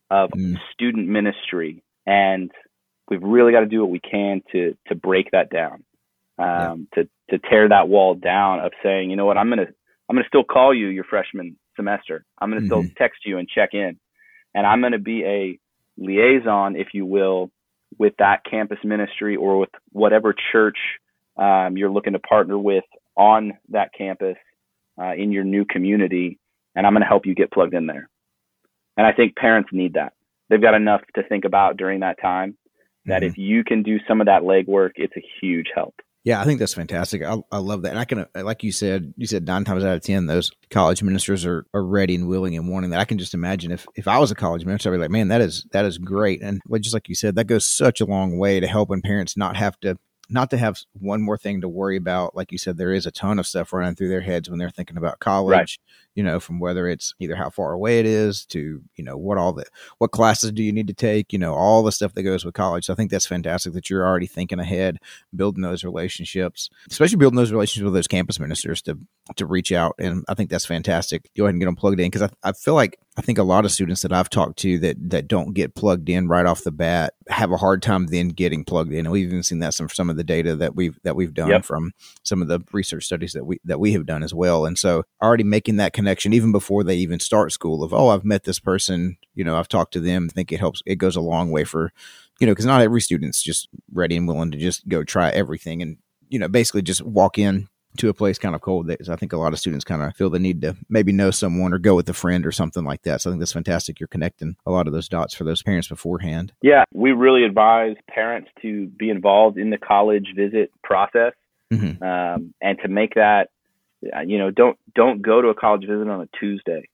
of 0.09 0.31
mm. 0.31 0.57
student 0.73 1.07
ministry 1.07 1.81
and 2.05 2.51
we've 3.09 3.23
really 3.23 3.53
got 3.53 3.61
to 3.61 3.67
do 3.67 3.79
what 3.79 3.89
we 3.89 4.01
can 4.01 4.41
to 4.51 4.75
to 4.87 4.95
break 4.95 5.31
that 5.31 5.49
down 5.49 5.85
um, 6.41 6.87
yeah. 6.95 7.03
to 7.03 7.09
to 7.29 7.49
tear 7.49 7.69
that 7.69 7.87
wall 7.87 8.15
down 8.15 8.59
of 8.59 8.71
saying 8.83 9.09
you 9.09 9.15
know 9.15 9.25
what 9.25 9.37
I'm 9.37 9.49
gonna 9.49 9.67
I'm 10.09 10.15
gonna 10.15 10.27
still 10.27 10.43
call 10.43 10.73
you 10.73 10.87
your 10.87 11.03
freshman 11.03 11.57
semester 11.75 12.25
I'm 12.39 12.49
gonna 12.49 12.61
mm-hmm. 12.61 12.67
still 12.67 12.83
text 12.97 13.21
you 13.25 13.37
and 13.37 13.47
check 13.47 13.69
in 13.73 13.99
and 14.53 14.65
I'm 14.65 14.81
gonna 14.81 14.99
be 14.99 15.23
a 15.23 15.59
liaison 15.97 16.75
if 16.75 16.89
you 16.93 17.05
will 17.05 17.51
with 17.97 18.13
that 18.19 18.43
campus 18.49 18.79
ministry 18.83 19.35
or 19.35 19.59
with 19.59 19.69
whatever 19.91 20.33
church 20.51 20.77
um, 21.37 21.77
you're 21.77 21.91
looking 21.91 22.13
to 22.13 22.19
partner 22.19 22.57
with 22.57 22.83
on 23.15 23.53
that 23.69 23.91
campus 23.97 24.37
uh, 24.99 25.13
in 25.13 25.31
your 25.31 25.43
new 25.43 25.65
community 25.65 26.39
and 26.75 26.85
I'm 26.87 26.93
going 26.93 27.01
to 27.01 27.07
help 27.07 27.25
you 27.25 27.35
get 27.35 27.51
plugged 27.51 27.73
in 27.73 27.85
there 27.85 28.09
and 28.97 29.07
I 29.07 29.13
think 29.13 29.35
parents 29.35 29.69
need 29.71 29.93
that. 29.93 30.13
They've 30.49 30.61
got 30.61 30.73
enough 30.73 31.01
to 31.15 31.23
think 31.23 31.45
about 31.45 31.77
during 31.77 32.01
that 32.01 32.21
time 32.21 32.57
that 33.05 33.21
mm-hmm. 33.21 33.31
if 33.31 33.37
you 33.37 33.63
can 33.63 33.83
do 33.83 33.97
some 34.07 34.21
of 34.21 34.27
that 34.27 34.43
legwork, 34.43 34.91
it's 34.95 35.15
a 35.15 35.23
huge 35.41 35.67
help. 35.73 35.95
Yeah, 36.23 36.39
I 36.39 36.43
think 36.43 36.59
that's 36.59 36.75
fantastic. 36.75 37.23
I, 37.23 37.37
I 37.51 37.57
love 37.57 37.81
that. 37.81 37.89
And 37.89 37.99
I 37.99 38.05
can, 38.05 38.19
uh, 38.19 38.43
like 38.43 38.63
you 38.63 38.71
said, 38.71 39.11
you 39.17 39.25
said 39.25 39.47
nine 39.47 39.63
times 39.63 39.83
out 39.83 39.95
of 39.95 40.03
10, 40.03 40.27
those 40.27 40.51
college 40.69 41.01
ministers 41.01 41.45
are, 41.47 41.65
are 41.73 41.83
ready 41.83 42.13
and 42.13 42.27
willing 42.27 42.55
and 42.55 42.69
wanting 42.69 42.91
that. 42.91 42.99
I 42.99 43.05
can 43.05 43.17
just 43.17 43.33
imagine 43.33 43.71
if, 43.71 43.87
if 43.95 44.07
I 44.07 44.19
was 44.19 44.29
a 44.29 44.35
college 44.35 44.63
minister, 44.63 44.89
I'd 44.89 44.97
be 44.97 45.01
like, 45.01 45.09
man, 45.09 45.29
that 45.29 45.41
is, 45.41 45.65
that 45.71 45.85
is 45.85 45.97
great. 45.97 46.43
And 46.43 46.61
just 46.79 46.93
like 46.93 47.09
you 47.09 47.15
said, 47.15 47.35
that 47.35 47.45
goes 47.45 47.65
such 47.65 48.01
a 48.01 48.05
long 48.05 48.37
way 48.37 48.59
to 48.59 48.67
helping 48.67 49.01
parents 49.01 49.35
not 49.35 49.57
have 49.57 49.79
to 49.79 49.97
not 50.31 50.49
to 50.51 50.57
have 50.57 50.79
one 50.93 51.21
more 51.21 51.37
thing 51.37 51.61
to 51.61 51.69
worry 51.69 51.97
about. 51.97 52.35
Like 52.35 52.51
you 52.51 52.57
said, 52.57 52.77
there 52.77 52.93
is 52.93 53.05
a 53.05 53.11
ton 53.11 53.39
of 53.39 53.47
stuff 53.47 53.73
running 53.73 53.95
through 53.95 54.09
their 54.09 54.21
heads 54.21 54.49
when 54.49 54.59
they're 54.59 54.69
thinking 54.69 54.97
about 54.97 55.19
college. 55.19 55.51
Right. 55.51 55.77
You 56.15 56.23
know, 56.23 56.39
from 56.39 56.59
whether 56.59 56.87
it's 56.87 57.13
either 57.19 57.35
how 57.35 57.49
far 57.49 57.71
away 57.71 57.99
it 57.99 58.05
is 58.05 58.45
to 58.47 58.81
you 58.95 59.03
know 59.03 59.15
what 59.17 59.37
all 59.37 59.53
the 59.53 59.65
what 59.97 60.11
classes 60.11 60.51
do 60.51 60.63
you 60.63 60.73
need 60.73 60.87
to 60.87 60.93
take. 60.93 61.31
You 61.31 61.39
know, 61.39 61.53
all 61.53 61.83
the 61.83 61.91
stuff 61.91 62.13
that 62.13 62.23
goes 62.23 62.43
with 62.43 62.53
college. 62.53 62.85
So 62.85 62.93
I 62.93 62.95
think 62.95 63.11
that's 63.11 63.25
fantastic 63.25 63.73
that 63.73 63.89
you're 63.89 64.05
already 64.05 64.27
thinking 64.27 64.59
ahead, 64.59 64.97
building 65.35 65.61
those 65.61 65.83
relationships, 65.83 66.69
especially 66.89 67.17
building 67.17 67.37
those 67.37 67.51
relationships 67.51 67.85
with 67.85 67.93
those 67.93 68.07
campus 68.07 68.39
ministers 68.39 68.81
to 68.83 68.97
to 69.35 69.45
reach 69.45 69.71
out. 69.71 69.95
And 69.99 70.25
I 70.27 70.33
think 70.33 70.49
that's 70.49 70.65
fantastic. 70.65 71.29
Go 71.35 71.45
ahead 71.45 71.53
and 71.53 71.61
get 71.61 71.65
them 71.65 71.75
plugged 71.75 71.99
in 71.99 72.09
because 72.09 72.23
I, 72.23 72.49
I 72.49 72.51
feel 72.53 72.73
like 72.73 72.99
I 73.17 73.21
think 73.21 73.37
a 73.37 73.43
lot 73.43 73.65
of 73.65 73.71
students 73.71 74.03
that 74.03 74.13
I've 74.13 74.29
talked 74.29 74.57
to 74.59 74.79
that 74.79 75.09
that 75.09 75.27
don't 75.27 75.53
get 75.53 75.75
plugged 75.75 76.07
in 76.07 76.29
right 76.29 76.45
off 76.45 76.63
the 76.63 76.71
bat 76.71 77.13
have 77.27 77.51
a 77.51 77.57
hard 77.57 77.81
time 77.81 78.07
then 78.07 78.29
getting 78.29 78.63
plugged 78.63 78.93
in. 78.93 78.99
And 78.99 79.11
we've 79.11 79.27
even 79.27 79.43
seen 79.43 79.59
that 79.59 79.73
some 79.73 79.89
some 79.89 80.09
of 80.09 80.15
the 80.15 80.23
data 80.23 80.55
that 80.55 80.75
we've 80.75 80.97
that 81.03 81.17
we've 81.17 81.33
done 81.33 81.49
yep. 81.49 81.65
from 81.65 81.91
some 82.23 82.41
of 82.41 82.47
the 82.47 82.61
research 82.71 83.05
studies 83.05 83.33
that 83.33 83.45
we 83.45 83.59
that 83.65 83.81
we 83.81 83.91
have 83.93 84.05
done 84.05 84.23
as 84.23 84.33
well. 84.33 84.65
And 84.65 84.79
so 84.79 85.03
already 85.21 85.43
making 85.43 85.75
that 85.75 85.91
connection 85.91 86.31
even 86.31 86.53
before 86.53 86.85
they 86.85 86.95
even 86.95 87.19
start 87.19 87.51
school 87.51 87.83
of 87.83 87.93
oh 87.93 88.07
I've 88.07 88.23
met 88.23 88.45
this 88.45 88.59
person, 88.59 89.17
you 89.35 89.43
know 89.43 89.57
I've 89.57 89.67
talked 89.67 89.91
to 89.93 89.99
them. 89.99 90.27
I 90.31 90.33
think 90.33 90.53
it 90.53 90.61
helps. 90.61 90.81
It 90.85 90.95
goes 90.95 91.17
a 91.17 91.21
long 91.21 91.51
way 91.51 91.65
for 91.65 91.91
you 92.39 92.47
know 92.47 92.53
because 92.53 92.65
not 92.65 92.81
every 92.81 93.01
student's 93.01 93.43
just 93.43 93.67
ready 93.91 94.15
and 94.15 94.27
willing 94.27 94.51
to 94.51 94.57
just 94.57 94.87
go 94.87 95.03
try 95.03 95.31
everything 95.31 95.81
and 95.81 95.97
you 96.29 96.39
know 96.39 96.47
basically 96.47 96.81
just 96.81 97.01
walk 97.01 97.37
in 97.37 97.67
to 97.97 98.09
a 98.09 98.13
place 98.13 98.37
kind 98.37 98.55
of 98.55 98.61
cold. 98.61 98.87
That 98.87 99.09
I 99.09 99.15
think 99.15 99.33
a 99.33 99.37
lot 99.37 99.53
of 99.53 99.59
students 99.59 99.85
kind 99.85 100.01
of 100.01 100.15
feel 100.15 100.29
the 100.29 100.39
need 100.39 100.61
to 100.61 100.75
maybe 100.89 101.11
know 101.11 101.31
someone 101.31 101.73
or 101.73 101.79
go 101.79 101.95
with 101.95 102.09
a 102.09 102.13
friend 102.13 102.45
or 102.45 102.51
something 102.51 102.83
like 102.83 103.03
that. 103.03 103.21
So 103.21 103.29
I 103.29 103.31
think 103.31 103.41
that's 103.41 103.53
fantastic. 103.53 103.99
You're 103.99 104.07
connecting 104.07 104.55
a 104.65 104.71
lot 104.71 104.87
of 104.87 104.93
those 104.93 105.09
dots 105.09 105.33
for 105.33 105.43
those 105.43 105.61
parents 105.61 105.87
beforehand. 105.87 106.53
Yeah, 106.61 106.83
we 106.93 107.11
really 107.11 107.43
advise 107.43 107.95
parents 108.09 108.49
to 108.61 108.87
be 108.87 109.09
involved 109.09 109.57
in 109.57 109.69
the 109.69 109.77
college 109.77 110.27
visit 110.35 110.71
process 110.83 111.33
mm-hmm. 111.71 112.01
um, 112.03 112.53
and 112.61 112.77
to 112.81 112.87
make 112.87 113.15
that. 113.15 113.49
Uh, 114.15 114.21
you 114.21 114.39
know, 114.39 114.49
don't 114.49 114.79
don't 114.95 115.21
go 115.21 115.41
to 115.41 115.49
a 115.49 115.55
college 115.55 115.81
visit 115.81 116.07
on 116.07 116.21
a 116.21 116.29
Tuesday. 116.39 116.89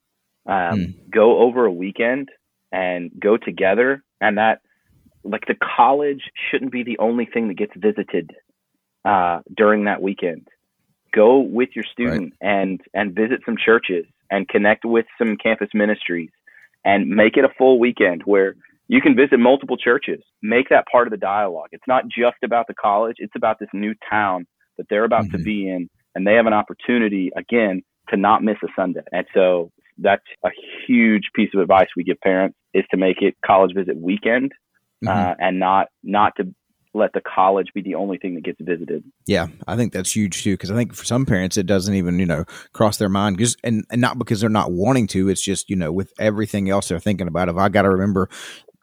Um, 0.46 0.56
mm. 0.56 1.10
Go 1.10 1.39
over 1.39 1.66
a 1.66 1.72
weekend 1.72 2.30
and 2.72 3.12
go 3.18 3.38
together, 3.38 4.04
and 4.20 4.38
that 4.38 4.60
like 5.24 5.46
the 5.48 5.56
college 5.56 6.24
shouldn't 6.50 6.72
be 6.72 6.84
the 6.84 6.98
only 7.00 7.25
thing 7.25 7.48
that 7.48 7.58
gets 7.58 7.72
visited 7.77 8.32
uh, 9.06 9.39
during 9.56 9.86
that 9.86 10.01
weekend 10.01 10.48
go 11.18 11.40
with 11.40 11.70
your 11.76 11.86
student 11.92 12.34
right. 12.42 12.50
and 12.50 12.82
and 12.94 13.16
visit 13.16 13.42
some 13.46 13.56
churches 13.58 14.06
and 14.30 14.48
connect 14.48 14.86
with 14.86 15.06
some 15.18 15.36
campus 15.38 15.70
ministries 15.74 16.30
and 16.86 17.10
make 17.10 17.38
it 17.38 17.44
a 17.44 17.50
full 17.58 17.80
weekend 17.80 18.22
where 18.26 18.56
you 18.88 19.02
can 19.02 19.16
visit 19.16 19.40
multiple 19.40 19.78
churches 19.78 20.22
make 20.42 20.70
that 20.70 20.86
part 20.92 21.08
of 21.08 21.12
the 21.12 21.18
dialogue 21.18 21.70
it's 21.72 21.88
not 21.88 22.04
just 22.08 22.38
about 22.44 22.68
the 22.68 22.74
college 22.74 23.16
it's 23.20 23.36
about 23.36 23.58
this 23.60 23.70
new 23.74 23.94
town 24.10 24.46
that 24.78 24.86
they're 24.90 25.06
about 25.06 25.24
mm-hmm. 25.26 25.38
to 25.38 25.44
be 25.44 25.68
in 25.68 25.90
and 26.14 26.26
they 26.26 26.36
have 26.36 26.46
an 26.46 26.54
opportunity 26.54 27.32
again 27.36 27.82
to 28.10 28.16
not 28.16 28.44
miss 28.44 28.58
a 28.64 28.68
sunday 28.76 29.08
and 29.12 29.26
so 29.34 29.72
that's 29.98 30.30
a 30.46 30.50
huge 30.86 31.30
piece 31.36 31.50
of 31.56 31.60
advice 31.60 31.88
we 31.98 32.04
give 32.04 32.20
parents 32.22 32.56
is 32.74 32.86
to 32.92 32.98
make 32.98 33.22
it 33.22 33.36
college 33.44 33.74
visit 33.76 33.98
weekend 33.98 34.52
mm-hmm. 35.04 35.08
uh, 35.08 35.34
and 35.40 35.60
not 35.60 35.88
not 36.04 36.34
to 36.38 36.44
let 36.98 37.13
the 37.13 37.22
college 37.22 37.68
be 37.74 37.82
the 37.82 37.96
only 37.96 38.18
thing 38.18 38.36
that 38.36 38.44
gets 38.44 38.60
visited. 38.60 39.04
Yeah, 39.25 39.48
I 39.68 39.75
think 39.75 39.94
that's 39.94 40.16
huge 40.16 40.44
too 40.44 40.54
because 40.54 40.72
I 40.72 40.75
think 40.75 40.94
for 40.94 41.06
some 41.06 41.25
parents 41.25 41.58
it 41.58 41.66
doesn't 41.66 41.94
even 41.94 42.20
you 42.20 42.25
know 42.25 42.46
cross 42.74 42.98
their 42.98 43.10
mind 43.10 43.39
just 43.39 43.58
and, 43.63 43.86
and 43.89 44.01
not 44.01 44.18
because 44.18 44.42
they're 44.42 44.50
not 44.50 44.72
wanting 44.72 45.08
to. 45.08 45.30
It's 45.30 45.42
just 45.42 45.70
you 45.70 45.75
know 45.75 45.92
with 45.92 46.13
everything 46.20 46.70
else 46.70 46.89
they're 46.89 47.00
thinking 47.00 47.27
about. 47.27 47.50
If 47.50 47.58
I 47.58 47.70
got 47.70 47.84
to 47.84 47.89
remember, 47.89 48.30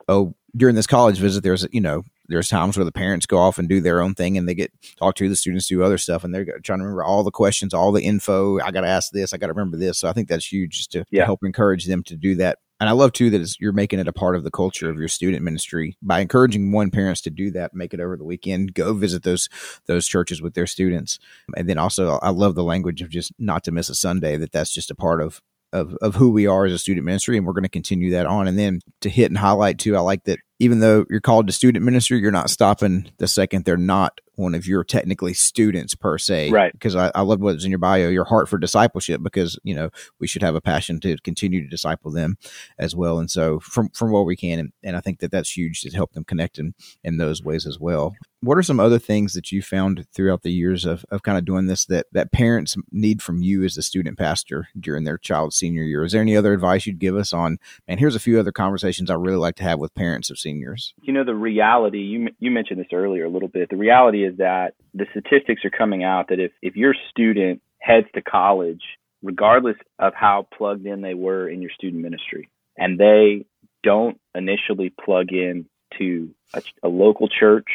oh, 0.09 0.35
during 0.57 0.75
this 0.77 0.87
college 0.87 1.19
visit, 1.19 1.43
there's 1.43 1.67
you 1.73 1.81
know 1.81 2.05
there's 2.29 2.49
times 2.49 2.77
where 2.77 2.85
the 2.85 2.93
parents 2.93 3.27
go 3.27 3.39
off 3.39 3.59
and 3.59 3.69
do 3.69 3.81
their 3.81 4.01
own 4.01 4.15
thing 4.15 4.39
and 4.39 4.49
they 4.49 4.55
get 4.55 4.73
talk 4.97 5.15
to 5.17 5.29
the 5.29 5.37
students 5.37 5.69
do 5.69 5.83
other 5.83 5.99
stuff 5.99 6.25
and 6.25 6.35
they're 6.35 6.45
trying 6.61 6.79
to 6.79 6.85
remember 6.85 7.05
all 7.05 7.23
the 7.23 7.31
questions 7.31 7.75
all 7.75 7.93
the 7.93 8.03
info 8.03 8.59
i 8.61 8.71
got 8.71 8.81
to 8.81 8.89
ask 8.89 9.13
this 9.13 9.33
i 9.33 9.37
got 9.37 9.49
to 9.49 9.53
remember 9.53 9.77
this 9.77 9.99
so 9.99 10.09
i 10.09 10.13
think 10.13 10.29
that's 10.29 10.51
huge 10.51 10.79
just 10.79 10.93
to, 10.93 11.05
yeah. 11.11 11.21
to 11.21 11.27
help 11.27 11.41
encourage 11.45 11.87
them 11.87 12.03
to 12.03 12.17
do 12.17 12.35
that 12.35 12.59
and 12.85 12.91
I 12.91 12.93
love 12.93 13.13
too 13.13 13.31
that 13.31 13.57
you're 13.59 13.73
making 13.73 13.99
it 13.99 14.09
a 14.09 14.13
part 14.13 14.37
of 14.37 14.45
the 14.45 14.51
culture 14.51 14.91
of 14.91 14.99
your 14.99 15.09
student 15.09 15.43
ministry 15.43 15.97
by 16.03 16.21
encouraging 16.21 16.71
one 16.71 16.91
parents 16.91 17.23
to 17.23 17.31
do 17.31 17.51
that, 17.53 17.73
make 17.73 17.95
it 17.95 18.01
over 18.01 18.15
the 18.15 18.25
weekend, 18.25 18.75
go 18.75 18.93
visit 18.93 19.23
those 19.23 19.49
those 19.87 20.07
churches 20.07 20.43
with 20.43 20.53
their 20.53 20.67
students, 20.67 21.19
and 21.57 21.67
then 21.67 21.79
also 21.79 22.19
I 22.19 22.29
love 22.29 22.55
the 22.55 22.63
language 22.63 23.01
of 23.01 23.09
just 23.09 23.33
not 23.39 23.65
to 23.65 23.73
miss 23.73 23.89
a 23.89 23.95
Sunday. 23.95 24.37
That 24.37 24.53
that's 24.53 24.75
just 24.75 24.91
a 24.91 24.95
part 24.95 25.23
of 25.23 25.41
of, 25.73 25.95
of 26.03 26.15
who 26.15 26.31
we 26.31 26.47
are 26.47 26.67
as 26.67 26.75
a 26.75 26.79
student 26.79 27.07
ministry, 27.07 27.39
and 27.39 27.47
we're 27.47 27.55
going 27.55 27.65
to 27.65 27.69
continue 27.71 28.11
that 28.11 28.27
on. 28.27 28.47
And 28.47 28.59
then 28.59 28.81
to 29.01 29.09
hit 29.09 29.31
and 29.31 29.39
highlight 29.39 29.79
too, 29.79 29.97
I 29.97 30.01
like 30.01 30.25
that 30.25 30.39
even 30.59 30.81
though 30.81 31.07
you're 31.09 31.21
called 31.21 31.47
to 31.47 31.53
student 31.55 31.85
ministry, 31.85 32.19
you're 32.21 32.31
not 32.31 32.51
stopping 32.51 33.11
the 33.17 33.27
second 33.27 33.65
they're 33.65 33.77
not 33.79 34.21
one 34.37 34.55
of 34.55 34.67
your 34.67 34.85
technically 34.85 35.35
students 35.35 35.95
per 35.95 36.19
se. 36.19 36.51
Right. 36.51 36.73
Because 36.73 36.97
I, 36.97 37.11
I 37.15 37.23
love 37.23 37.41
what's 37.41 37.65
in 37.65 37.71
your 37.71 37.79
bio, 37.79 38.09
your 38.09 38.25
heart 38.25 38.49
for 38.49 38.59
discipleship, 38.59 39.23
because, 39.23 39.59
you 39.63 39.75
know, 39.75 39.91
we 40.21 40.27
should 40.27 40.43
have 40.43 40.55
a 40.55 40.61
passion 40.61 41.01
to 41.01 41.17
continue 41.19 41.63
to 41.63 41.69
disciple 41.69 42.11
them 42.11 42.37
as 42.79 42.95
well. 42.95 43.19
And 43.19 43.31
so 43.31 43.61
from, 43.61 43.91
from 43.91 44.11
what 44.11 44.27
we 44.27 44.37
can, 44.37 44.59
and, 44.59 44.73
and 44.83 44.97
I 44.97 45.01
think 45.01 45.21
that 45.21 45.31
that's 45.31 45.57
huge 45.57 45.81
to 45.83 45.91
help 45.91 46.13
them 46.13 46.25
connect 46.25 46.59
in, 46.59 46.75
in 47.03 47.19
those 47.19 47.43
ways 47.43 47.67
as 47.67 47.79
well. 47.79 48.15
What 48.41 48.59
are 48.59 48.63
some 48.63 48.79
other 48.79 48.99
things 48.99 49.33
that 49.33 49.53
you 49.53 49.63
found 49.63 50.07
throughout 50.13 50.43
the 50.43 50.53
years 50.53 50.85
of, 50.85 51.07
of 51.11 51.23
kind 51.23 51.39
of 51.39 51.47
doing 51.47 51.67
this 51.67 51.87
that, 51.87 52.07
that 52.13 52.31
parents 52.31 52.77
need 52.93 53.23
from 53.23 53.41
you 53.41 53.65
as 53.65 53.79
a 53.79 53.83
student 53.83 54.19
pastor 54.19 54.69
during 54.79 55.05
their 55.05 55.17
child's 55.17 55.57
senior 55.57 55.83
year? 55.83 56.05
Is 56.05 56.13
there 56.13 56.21
any 56.21 56.37
other 56.37 56.53
advice 56.53 56.85
you'd 56.87 56.99
give 56.99 57.17
us 57.17 57.33
on, 57.33 57.57
and 57.89 57.99
here's 57.99 58.15
a 58.15 58.21
few 58.21 58.39
other 58.39 58.53
conversations 58.53 59.09
I 59.09 59.15
really 59.15 59.39
like 59.39 59.57
to 59.57 59.63
have 59.63 59.79
with 59.79 59.95
parents 59.95 60.29
of 60.29 60.39
seniors? 60.39 60.93
You 61.01 61.15
know, 61.15 61.25
the 61.25 61.35
reality, 61.35 62.01
you, 62.01 62.29
you 62.39 62.51
mentioned 62.51 62.81
this 62.81 62.89
earlier 62.93 63.25
a 63.25 63.31
little 63.31 63.49
bit. 63.49 63.71
The 63.71 63.79
reality 64.25 64.33
is 64.33 64.39
that 64.39 64.75
the 64.95 65.07
statistics 65.11 65.65
are 65.65 65.71
coming 65.71 66.05
out 66.05 66.29
that 66.29 66.41
if, 66.41 66.53
if 66.63 66.77
your 66.77 66.95
student 67.11 67.61
heads 67.79 68.07
to 68.15 68.23
college, 68.23 68.83
regardless 69.23 69.77
of 69.99 70.13
how 70.15 70.47
plugged 70.57 70.87
in 70.87 71.01
they 71.01 71.15
were 71.15 71.49
in 71.49 71.63
your 71.63 71.71
student 71.71 72.03
ministry, 72.03 72.49
and 72.77 72.99
they 72.99 73.45
don't 73.83 74.21
initially 74.35 74.93
plug 75.05 75.33
in 75.33 75.67
to 75.99 76.31
a, 76.55 76.63
a 76.83 76.89
local 76.89 77.29
church 77.29 77.69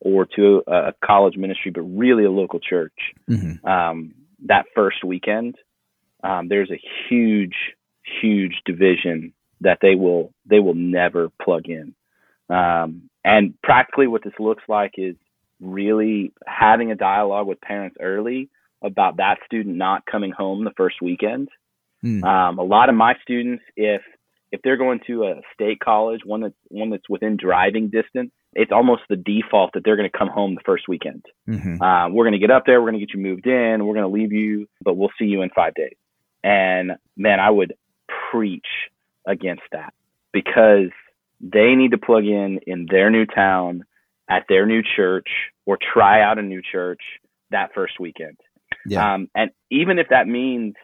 or 0.00 0.24
to 0.24 0.62
a, 0.66 0.72
a, 0.72 0.94
college 1.04 1.36
ministry, 1.36 1.70
but 1.70 1.82
really 1.82 2.24
a 2.24 2.30
local 2.30 2.58
church, 2.58 2.94
mm-hmm. 3.28 3.66
um, 3.66 4.14
that 4.46 4.64
first 4.74 5.04
weekend, 5.04 5.56
um, 6.24 6.48
there's 6.48 6.70
a 6.70 6.80
huge, 7.08 7.54
huge 8.22 8.62
division 8.64 9.34
that 9.60 9.78
they 9.82 9.94
will 9.94 10.32
they 10.46 10.58
will 10.58 10.74
never 10.74 11.28
plug 11.42 11.66
in. 11.66 11.94
Um, 12.48 13.10
and 13.22 13.54
practically, 13.62 14.06
what 14.06 14.24
this 14.24 14.32
looks 14.38 14.62
like 14.68 14.92
is 14.96 15.16
really 15.60 16.32
having 16.46 16.90
a 16.90 16.96
dialogue 16.96 17.46
with 17.46 17.60
parents 17.60 17.96
early 18.00 18.48
about 18.82 19.18
that 19.18 19.38
student 19.44 19.76
not 19.76 20.06
coming 20.06 20.32
home 20.32 20.64
the 20.64 20.72
first 20.76 20.96
weekend. 21.02 21.48
Mm. 22.04 22.24
Um, 22.24 22.58
a 22.58 22.62
lot 22.62 22.88
of 22.88 22.94
my 22.94 23.14
students, 23.22 23.62
if 23.76 24.02
if 24.52 24.62
they're 24.62 24.76
going 24.76 25.00
to 25.06 25.24
a 25.24 25.34
state 25.54 25.78
college, 25.80 26.22
one 26.24 26.40
that's 26.40 26.54
one 26.68 26.90
that's 26.90 27.08
within 27.08 27.36
driving 27.36 27.88
distance, 27.88 28.32
it's 28.54 28.72
almost 28.72 29.02
the 29.08 29.16
default 29.16 29.72
that 29.74 29.84
they're 29.84 29.96
going 29.96 30.10
to 30.10 30.18
come 30.18 30.28
home 30.28 30.54
the 30.54 30.62
first 30.64 30.88
weekend. 30.88 31.24
Mm-hmm. 31.48 31.80
Uh, 31.80 32.08
we're 32.08 32.24
going 32.24 32.32
to 32.32 32.38
get 32.38 32.50
up 32.50 32.64
there, 32.66 32.80
we're 32.80 32.90
going 32.90 33.00
to 33.00 33.06
get 33.06 33.14
you 33.14 33.20
moved 33.20 33.46
in, 33.46 33.84
we're 33.84 33.94
going 33.94 34.10
to 34.10 34.12
leave 34.12 34.32
you, 34.32 34.66
but 34.82 34.94
we'll 34.94 35.10
see 35.18 35.26
you 35.26 35.42
in 35.42 35.50
five 35.50 35.74
days. 35.74 35.96
And 36.42 36.92
man, 37.16 37.38
I 37.38 37.50
would 37.50 37.74
preach 38.30 38.66
against 39.26 39.62
that 39.72 39.92
because 40.32 40.90
they 41.40 41.74
need 41.74 41.92
to 41.92 41.98
plug 41.98 42.24
in 42.24 42.60
in 42.66 42.86
their 42.90 43.10
new 43.10 43.26
town 43.26 43.84
at 44.30 44.44
their 44.48 44.64
new 44.64 44.82
church 44.96 45.28
or 45.66 45.76
try 45.92 46.22
out 46.22 46.38
a 46.38 46.42
new 46.42 46.62
church 46.62 47.00
that 47.50 47.70
first 47.74 47.98
weekend. 47.98 48.36
Yeah. 48.86 49.14
Um, 49.14 49.28
and 49.34 49.50
even 49.70 49.98
if 49.98 50.08
that 50.10 50.28
means 50.28 50.74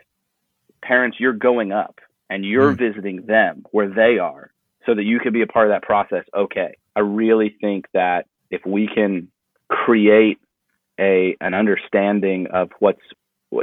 parents, 0.82 1.18
you're 1.20 1.32
going 1.32 1.72
up 1.72 2.00
and 2.28 2.44
you're 2.44 2.74
mm. 2.74 2.78
visiting 2.78 3.24
them 3.26 3.64
where 3.70 3.88
they 3.88 4.18
are 4.18 4.50
so 4.84 4.94
that 4.94 5.04
you 5.04 5.20
can 5.20 5.32
be 5.32 5.42
a 5.42 5.46
part 5.46 5.70
of 5.70 5.74
that 5.74 5.82
process. 5.82 6.24
Okay. 6.36 6.76
I 6.96 7.00
really 7.00 7.56
think 7.60 7.86
that 7.94 8.26
if 8.50 8.66
we 8.66 8.88
can 8.92 9.28
create 9.68 10.38
a, 10.98 11.36
an 11.40 11.54
understanding 11.54 12.48
of 12.52 12.70
what's, 12.80 13.00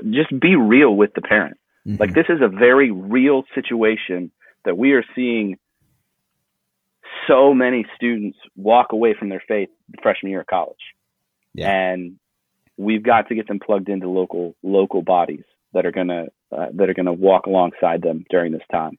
just 0.10 0.40
be 0.40 0.56
real 0.56 0.96
with 0.96 1.14
the 1.14 1.22
parent. 1.22 1.58
Mm-hmm. 1.86 1.98
Like 2.00 2.14
this 2.14 2.26
is 2.30 2.42
a 2.42 2.48
very 2.48 2.90
real 2.92 3.44
situation 3.54 4.32
that 4.64 4.78
we 4.78 4.94
are 4.94 5.04
seeing 5.14 5.58
so 7.28 7.54
many 7.54 7.86
students 7.96 8.38
walk 8.56 8.92
away 8.92 9.16
from 9.18 9.30
their 9.30 9.44
faith 9.48 9.70
freshman 10.02 10.32
year 10.32 10.42
of 10.42 10.48
college. 10.48 10.78
Yeah. 11.54 11.70
And 11.72 12.20
we've 12.78 13.04
got 13.04 13.28
to 13.30 13.36
get 13.36 13.48
them 13.48 13.60
plugged 13.60 13.90
into 13.90 14.10
local 14.10 14.56
local 14.64 15.02
bodies 15.02 15.44
that 15.74 15.86
are 15.86 15.92
gonna 15.92 16.26
uh, 16.52 16.68
that 16.74 16.90
are 16.90 16.94
gonna 16.94 17.14
walk 17.14 17.46
alongside 17.46 18.02
them 18.02 18.26
during 18.30 18.52
this 18.52 18.64
time. 18.72 18.98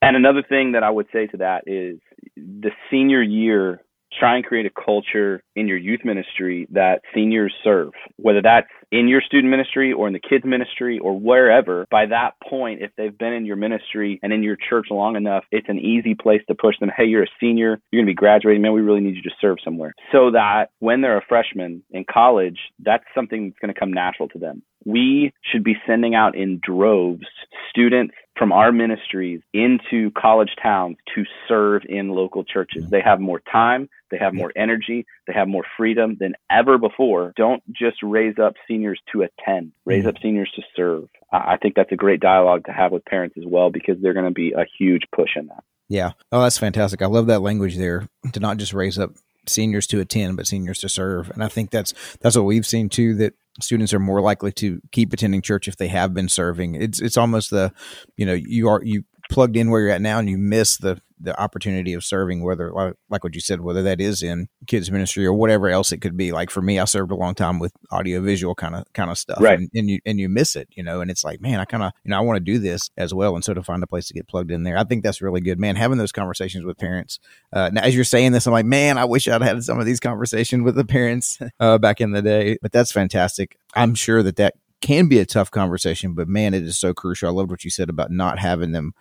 And 0.00 0.16
another 0.16 0.42
thing 0.48 0.72
that 0.72 0.82
I 0.84 0.90
would 0.90 1.08
say 1.12 1.26
to 1.26 1.38
that 1.38 1.64
is 1.66 1.98
the 2.36 2.70
senior 2.90 3.22
year 3.22 3.80
try 4.18 4.36
and 4.36 4.44
create 4.44 4.66
a 4.66 4.70
culture 4.70 5.42
in 5.56 5.68
your 5.68 5.76
youth 5.76 6.00
ministry 6.04 6.66
that 6.70 7.02
seniors 7.14 7.54
serve, 7.62 7.92
whether 8.16 8.42
that's 8.42 8.68
in 8.90 9.08
your 9.08 9.20
student 9.20 9.50
ministry 9.50 9.92
or 9.92 10.06
in 10.06 10.12
the 10.12 10.20
kids 10.20 10.44
ministry 10.44 10.98
or 10.98 11.18
wherever. 11.18 11.86
By 11.90 12.06
that 12.06 12.32
point, 12.48 12.80
if 12.82 12.90
they've 12.96 13.16
been 13.16 13.32
in 13.32 13.44
your 13.44 13.56
ministry 13.56 14.18
and 14.22 14.32
in 14.32 14.42
your 14.42 14.56
church 14.56 14.86
long 14.90 15.16
enough, 15.16 15.44
it's 15.50 15.68
an 15.68 15.78
easy 15.78 16.14
place 16.14 16.40
to 16.48 16.54
push 16.54 16.78
them. 16.80 16.90
Hey, 16.96 17.04
you're 17.04 17.24
a 17.24 17.28
senior. 17.40 17.80
You're 17.90 18.02
going 18.02 18.06
to 18.06 18.10
be 18.10 18.14
graduating. 18.14 18.62
Man, 18.62 18.72
we 18.72 18.80
really 18.80 19.00
need 19.00 19.16
you 19.16 19.22
to 19.22 19.36
serve 19.40 19.58
somewhere. 19.62 19.94
So 20.12 20.30
that 20.30 20.70
when 20.78 21.00
they're 21.00 21.18
a 21.18 21.26
freshman 21.28 21.82
in 21.90 22.04
college, 22.10 22.58
that's 22.80 23.04
something 23.14 23.48
that's 23.48 23.58
going 23.60 23.72
to 23.72 23.78
come 23.78 23.92
natural 23.92 24.28
to 24.30 24.38
them. 24.38 24.62
We 24.84 25.32
should 25.42 25.64
be 25.64 25.76
sending 25.86 26.14
out 26.14 26.34
in 26.34 26.60
droves 26.64 27.26
students 27.68 28.14
from 28.38 28.52
our 28.52 28.70
ministries 28.72 29.40
into 29.52 30.10
college 30.12 30.50
towns 30.62 30.96
to 31.14 31.24
serve 31.48 31.82
in 31.88 32.10
local 32.10 32.44
churches. 32.44 32.88
They 32.88 33.00
have 33.00 33.20
more 33.20 33.40
time, 33.50 33.88
they 34.10 34.18
have 34.18 34.32
more 34.32 34.52
energy, 34.56 35.06
they 35.26 35.32
have 35.32 35.48
more 35.48 35.64
freedom 35.76 36.16
than 36.18 36.34
ever 36.50 36.78
before. 36.78 37.32
Don't 37.36 37.62
just 37.72 37.96
raise 38.02 38.38
up 38.38 38.54
seniors 38.66 39.00
to 39.12 39.22
attend, 39.22 39.72
raise 39.84 40.06
up 40.06 40.14
seniors 40.22 40.50
to 40.56 40.62
serve. 40.76 41.08
I 41.32 41.56
think 41.56 41.74
that's 41.74 41.92
a 41.92 41.96
great 41.96 42.20
dialogue 42.20 42.64
to 42.66 42.72
have 42.72 42.92
with 42.92 43.04
parents 43.04 43.36
as 43.36 43.44
well 43.46 43.70
because 43.70 43.96
they're 44.00 44.14
going 44.14 44.24
to 44.24 44.30
be 44.30 44.52
a 44.52 44.64
huge 44.78 45.02
push 45.14 45.30
in 45.36 45.48
that. 45.48 45.64
Yeah. 45.88 46.12
Oh, 46.32 46.42
that's 46.42 46.58
fantastic. 46.58 47.02
I 47.02 47.06
love 47.06 47.26
that 47.26 47.40
language 47.40 47.76
there 47.76 48.08
to 48.32 48.40
not 48.40 48.58
just 48.58 48.72
raise 48.72 48.98
up 48.98 49.12
seniors 49.46 49.86
to 49.88 50.00
attend, 50.00 50.36
but 50.36 50.46
seniors 50.46 50.80
to 50.80 50.88
serve. 50.88 51.30
And 51.30 51.42
I 51.42 51.48
think 51.48 51.70
that's 51.70 51.94
that's 52.20 52.36
what 52.36 52.44
we've 52.44 52.66
seen 52.66 52.88
too. 52.88 53.14
That 53.14 53.34
students 53.60 53.92
are 53.92 53.98
more 53.98 54.20
likely 54.20 54.52
to 54.52 54.80
keep 54.92 55.12
attending 55.12 55.42
church 55.42 55.68
if 55.68 55.76
they 55.76 55.88
have 55.88 56.14
been 56.14 56.28
serving. 56.28 56.74
It's 56.74 57.00
it's 57.00 57.16
almost 57.16 57.50
the, 57.50 57.72
you 58.16 58.26
know, 58.26 58.34
you 58.34 58.68
are 58.68 58.82
you 58.82 59.04
plugged 59.30 59.56
in 59.56 59.70
where 59.70 59.80
you're 59.80 59.90
at 59.90 60.00
now 60.00 60.18
and 60.18 60.28
you 60.28 60.38
miss 60.38 60.78
the 60.78 61.00
the 61.20 61.40
opportunity 61.40 61.92
of 61.94 62.04
serving, 62.04 62.42
whether 62.42 62.72
like, 62.72 62.94
like 63.08 63.24
what 63.24 63.34
you 63.34 63.40
said, 63.40 63.60
whether 63.60 63.82
that 63.82 64.00
is 64.00 64.22
in 64.22 64.48
kids 64.66 64.90
ministry 64.90 65.26
or 65.26 65.32
whatever 65.32 65.68
else 65.68 65.92
it 65.92 65.98
could 65.98 66.16
be. 66.16 66.32
Like 66.32 66.50
for 66.50 66.62
me, 66.62 66.78
I 66.78 66.84
served 66.84 67.10
a 67.10 67.16
long 67.16 67.34
time 67.34 67.58
with 67.58 67.72
audio 67.90 68.20
visual 68.20 68.54
kind 68.54 68.74
of 68.74 68.84
kind 68.92 69.10
of 69.10 69.18
stuff, 69.18 69.40
right? 69.40 69.58
And, 69.58 69.70
and 69.74 69.90
you 69.90 70.00
and 70.06 70.18
you 70.18 70.28
miss 70.28 70.56
it, 70.56 70.68
you 70.72 70.82
know. 70.82 71.00
And 71.00 71.10
it's 71.10 71.24
like, 71.24 71.40
man, 71.40 71.60
I 71.60 71.64
kind 71.64 71.82
of 71.82 71.92
you 72.04 72.10
know 72.10 72.18
I 72.18 72.20
want 72.20 72.36
to 72.36 72.40
do 72.40 72.58
this 72.58 72.90
as 72.96 73.12
well, 73.12 73.34
and 73.34 73.44
so 73.44 73.54
to 73.54 73.62
find 73.62 73.82
a 73.82 73.86
place 73.86 74.06
to 74.08 74.14
get 74.14 74.28
plugged 74.28 74.50
in 74.50 74.62
there, 74.62 74.78
I 74.78 74.84
think 74.84 75.02
that's 75.02 75.22
really 75.22 75.40
good, 75.40 75.58
man. 75.58 75.76
Having 75.76 75.98
those 75.98 76.12
conversations 76.12 76.64
with 76.64 76.78
parents. 76.78 77.18
Uh, 77.52 77.70
now, 77.72 77.82
as 77.82 77.94
you're 77.94 78.04
saying 78.04 78.32
this, 78.32 78.46
I'm 78.46 78.52
like, 78.52 78.66
man, 78.66 78.98
I 78.98 79.04
wish 79.04 79.28
I'd 79.28 79.42
had 79.42 79.62
some 79.64 79.80
of 79.80 79.86
these 79.86 80.00
conversations 80.00 80.62
with 80.62 80.74
the 80.74 80.84
parents 80.84 81.38
uh, 81.60 81.78
back 81.78 82.00
in 82.00 82.12
the 82.12 82.22
day. 82.22 82.58
But 82.62 82.72
that's 82.72 82.92
fantastic. 82.92 83.58
I'm 83.74 83.94
sure 83.94 84.22
that 84.22 84.36
that 84.36 84.54
can 84.80 85.08
be 85.08 85.18
a 85.18 85.26
tough 85.26 85.50
conversation, 85.50 86.14
but 86.14 86.28
man, 86.28 86.54
it 86.54 86.62
is 86.62 86.78
so 86.78 86.94
crucial. 86.94 87.28
I 87.28 87.32
loved 87.32 87.50
what 87.50 87.64
you 87.64 87.70
said 87.70 87.88
about 87.88 88.10
not 88.10 88.38
having 88.38 88.72
them 88.72 88.94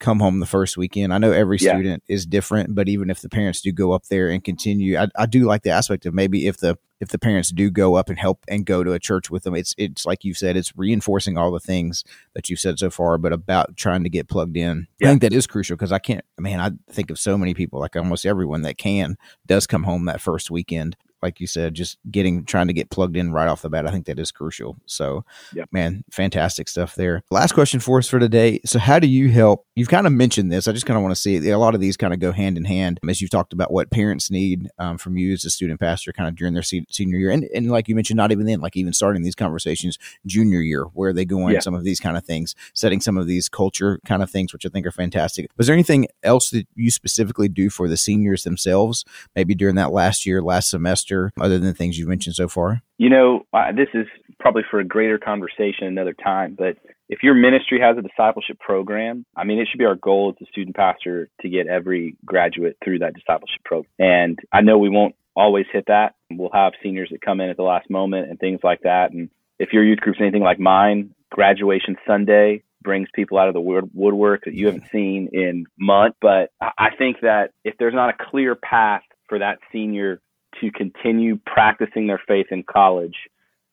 come 0.00 0.18
home 0.18 0.40
the 0.40 0.46
first 0.46 0.76
weekend. 0.76 1.14
I 1.14 1.18
know 1.18 1.30
every 1.30 1.58
yeah. 1.60 1.74
student 1.74 2.02
is 2.08 2.26
different, 2.26 2.74
but 2.74 2.88
even 2.88 3.10
if 3.10 3.20
the 3.20 3.28
parents 3.28 3.60
do 3.60 3.70
go 3.70 3.92
up 3.92 4.06
there 4.06 4.30
and 4.30 4.42
continue, 4.42 4.98
I, 4.98 5.08
I 5.16 5.26
do 5.26 5.44
like 5.44 5.62
the 5.62 5.70
aspect 5.70 6.06
of 6.06 6.14
maybe 6.14 6.46
if 6.46 6.56
the 6.56 6.78
if 7.00 7.08
the 7.08 7.18
parents 7.18 7.50
do 7.50 7.70
go 7.70 7.94
up 7.94 8.10
and 8.10 8.18
help 8.18 8.44
and 8.48 8.66
go 8.66 8.84
to 8.84 8.92
a 8.92 8.98
church 8.98 9.30
with 9.30 9.44
them, 9.44 9.54
it's 9.54 9.74
it's 9.78 10.04
like 10.04 10.24
you 10.24 10.34
said, 10.34 10.56
it's 10.56 10.76
reinforcing 10.76 11.38
all 11.38 11.50
the 11.52 11.60
things 11.60 12.02
that 12.34 12.48
you've 12.48 12.58
said 12.58 12.78
so 12.78 12.90
far, 12.90 13.18
but 13.18 13.32
about 13.32 13.76
trying 13.76 14.02
to 14.02 14.10
get 14.10 14.28
plugged 14.28 14.56
in. 14.56 14.88
Yeah. 14.98 15.08
I 15.08 15.10
think 15.10 15.22
that 15.22 15.32
is 15.32 15.46
crucial 15.46 15.76
because 15.76 15.92
I 15.92 15.98
can't. 15.98 16.24
Man, 16.38 16.60
I 16.60 16.72
think 16.92 17.10
of 17.10 17.18
so 17.18 17.38
many 17.38 17.54
people, 17.54 17.78
like 17.78 17.96
almost 17.96 18.26
everyone 18.26 18.62
that 18.62 18.78
can 18.78 19.16
does 19.46 19.66
come 19.66 19.84
home 19.84 20.06
that 20.06 20.20
first 20.20 20.50
weekend 20.50 20.96
like 21.22 21.40
you 21.40 21.46
said, 21.46 21.74
just 21.74 21.98
getting 22.10 22.44
trying 22.44 22.66
to 22.68 22.72
get 22.72 22.90
plugged 22.90 23.16
in 23.16 23.32
right 23.32 23.48
off 23.48 23.62
the 23.62 23.70
bat. 23.70 23.86
I 23.86 23.90
think 23.90 24.06
that 24.06 24.18
is 24.18 24.32
crucial. 24.32 24.76
So, 24.86 25.24
yep. 25.54 25.68
man, 25.72 26.04
fantastic 26.10 26.68
stuff 26.68 26.94
there. 26.94 27.22
Last 27.30 27.52
question 27.52 27.80
for 27.80 27.98
us 27.98 28.08
for 28.08 28.18
today. 28.18 28.60
So, 28.64 28.78
how 28.78 28.98
do 28.98 29.06
you 29.06 29.28
help? 29.28 29.66
You've 29.74 29.88
kind 29.88 30.06
of 30.06 30.12
mentioned 30.12 30.50
this. 30.50 30.68
I 30.68 30.72
just 30.72 30.86
kind 30.86 30.96
of 30.96 31.02
want 31.02 31.14
to 31.14 31.20
see 31.20 31.48
a 31.48 31.58
lot 31.58 31.74
of 31.74 31.80
these 31.80 31.96
kind 31.96 32.14
of 32.14 32.20
go 32.20 32.32
hand 32.32 32.56
in 32.56 32.64
hand 32.64 33.00
as 33.08 33.20
you've 33.20 33.30
talked 33.30 33.52
about 33.52 33.72
what 33.72 33.90
parents 33.90 34.30
need 34.30 34.68
um, 34.78 34.98
from 34.98 35.16
you 35.16 35.32
as 35.32 35.44
a 35.44 35.50
student 35.50 35.80
pastor, 35.80 36.12
kind 36.12 36.28
of 36.28 36.36
during 36.36 36.54
their 36.54 36.62
se- 36.62 36.86
senior 36.90 37.18
year, 37.18 37.30
and 37.30 37.44
and 37.54 37.70
like 37.70 37.88
you 37.88 37.94
mentioned, 37.94 38.16
not 38.16 38.32
even 38.32 38.46
then, 38.46 38.60
like 38.60 38.76
even 38.76 38.92
starting 38.92 39.22
these 39.22 39.34
conversations 39.34 39.98
junior 40.26 40.60
year, 40.60 40.84
where 40.94 41.12
they 41.12 41.24
go 41.24 41.42
on 41.42 41.52
yeah. 41.52 41.60
some 41.60 41.74
of 41.74 41.84
these 41.84 42.00
kind 42.00 42.16
of 42.16 42.24
things, 42.24 42.54
setting 42.74 43.00
some 43.00 43.16
of 43.16 43.26
these 43.26 43.48
culture 43.48 44.00
kind 44.06 44.22
of 44.22 44.30
things, 44.30 44.52
which 44.52 44.64
I 44.64 44.68
think 44.68 44.86
are 44.86 44.92
fantastic. 44.92 45.50
Was 45.56 45.66
there 45.66 45.74
anything 45.74 46.08
else 46.22 46.50
that 46.50 46.66
you 46.74 46.90
specifically 46.90 47.48
do 47.48 47.70
for 47.70 47.88
the 47.88 47.96
seniors 47.96 48.44
themselves, 48.44 49.04
maybe 49.34 49.54
during 49.54 49.74
that 49.76 49.92
last 49.92 50.24
year, 50.24 50.42
last 50.42 50.70
semester? 50.70 51.09
Other 51.40 51.58
than 51.58 51.68
the 51.68 51.74
things 51.74 51.98
you've 51.98 52.08
mentioned 52.08 52.36
so 52.36 52.48
far? 52.48 52.82
You 52.98 53.10
know, 53.10 53.46
uh, 53.52 53.72
this 53.72 53.88
is 53.94 54.06
probably 54.38 54.62
for 54.70 54.80
a 54.80 54.84
greater 54.84 55.18
conversation 55.18 55.86
another 55.86 56.14
time, 56.14 56.54
but 56.58 56.76
if 57.08 57.24
your 57.24 57.34
ministry 57.34 57.80
has 57.80 57.98
a 57.98 58.02
discipleship 58.02 58.58
program, 58.60 59.26
I 59.36 59.44
mean, 59.44 59.58
it 59.58 59.68
should 59.68 59.78
be 59.78 59.84
our 59.84 59.96
goal 59.96 60.34
as 60.34 60.46
a 60.46 60.50
student 60.50 60.76
pastor 60.76 61.28
to 61.40 61.48
get 61.48 61.66
every 61.66 62.16
graduate 62.24 62.76
through 62.84 63.00
that 63.00 63.14
discipleship 63.14 63.62
program. 63.64 63.90
And 63.98 64.38
I 64.52 64.60
know 64.60 64.78
we 64.78 64.88
won't 64.88 65.16
always 65.34 65.66
hit 65.72 65.84
that. 65.88 66.14
We'll 66.30 66.50
have 66.52 66.72
seniors 66.82 67.08
that 67.10 67.20
come 67.20 67.40
in 67.40 67.50
at 67.50 67.56
the 67.56 67.64
last 67.64 67.90
moment 67.90 68.30
and 68.30 68.38
things 68.38 68.60
like 68.62 68.82
that. 68.82 69.10
And 69.10 69.28
if 69.58 69.72
your 69.72 69.84
youth 69.84 69.98
group's 69.98 70.20
anything 70.20 70.42
like 70.42 70.60
mine, 70.60 71.14
graduation 71.30 71.96
Sunday 72.06 72.62
brings 72.82 73.08
people 73.14 73.38
out 73.38 73.48
of 73.48 73.54
the 73.54 73.60
woodwork 73.60 74.44
that 74.44 74.54
you 74.54 74.66
haven't 74.66 74.88
seen 74.90 75.28
in 75.32 75.66
months. 75.78 76.16
But 76.20 76.50
I 76.60 76.90
think 76.96 77.18
that 77.22 77.50
if 77.64 77.74
there's 77.78 77.94
not 77.94 78.10
a 78.10 78.24
clear 78.30 78.54
path 78.54 79.02
for 79.28 79.38
that 79.38 79.58
senior 79.72 80.20
to 80.60 80.70
continue 80.70 81.38
practicing 81.44 82.06
their 82.06 82.20
faith 82.26 82.46
in 82.50 82.62
college. 82.62 83.16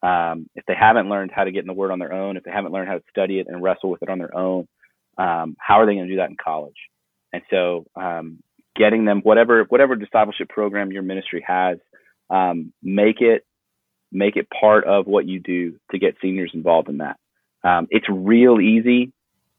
Um, 0.04 0.50
if 0.56 0.66
they 0.66 0.76
haven't 0.76 1.10
learned 1.10 1.32
how 1.34 1.44
to 1.44 1.52
get 1.52 1.62
in 1.62 1.68
the 1.68 1.74
Word 1.74 1.92
on 1.92 2.00
their 2.00 2.14
own, 2.14 2.38
if 2.38 2.44
they 2.44 2.52
haven't 2.52 2.72
learned 2.72 2.88
how 2.88 2.96
to 2.96 3.04
study 3.10 3.40
it 3.40 3.48
and 3.48 3.62
wrestle 3.62 3.90
with 3.90 4.04
it 4.04 4.10
on 4.10 4.20
their 4.20 4.36
own, 4.36 4.68
um, 5.18 5.56
how 5.60 5.82
are 5.82 5.86
they 5.86 5.96
going 5.96 6.06
to 6.06 6.12
do 6.14 6.18
that 6.18 6.30
in 6.30 6.38
college? 6.38 6.78
And 7.34 7.42
so, 7.50 7.86
um, 7.96 8.44
getting 8.76 9.06
them 9.06 9.22
whatever 9.22 9.64
whatever 9.64 9.96
discipleship 9.96 10.50
program 10.50 10.92
your 10.92 11.02
ministry 11.02 11.44
has, 11.46 11.80
um, 12.30 12.72
make 12.84 13.22
it 13.22 13.46
make 14.12 14.38
it 14.38 14.48
part 14.50 14.86
of 14.86 15.08
what 15.08 15.28
you 15.28 15.40
do 15.40 15.78
to 15.92 16.00
get 16.00 16.16
seniors 16.22 16.52
involved 16.54 16.90
in 16.90 17.00
that. 17.00 17.18
Um, 17.64 17.88
it's 17.90 18.08
real 18.10 18.62
easy 18.62 19.12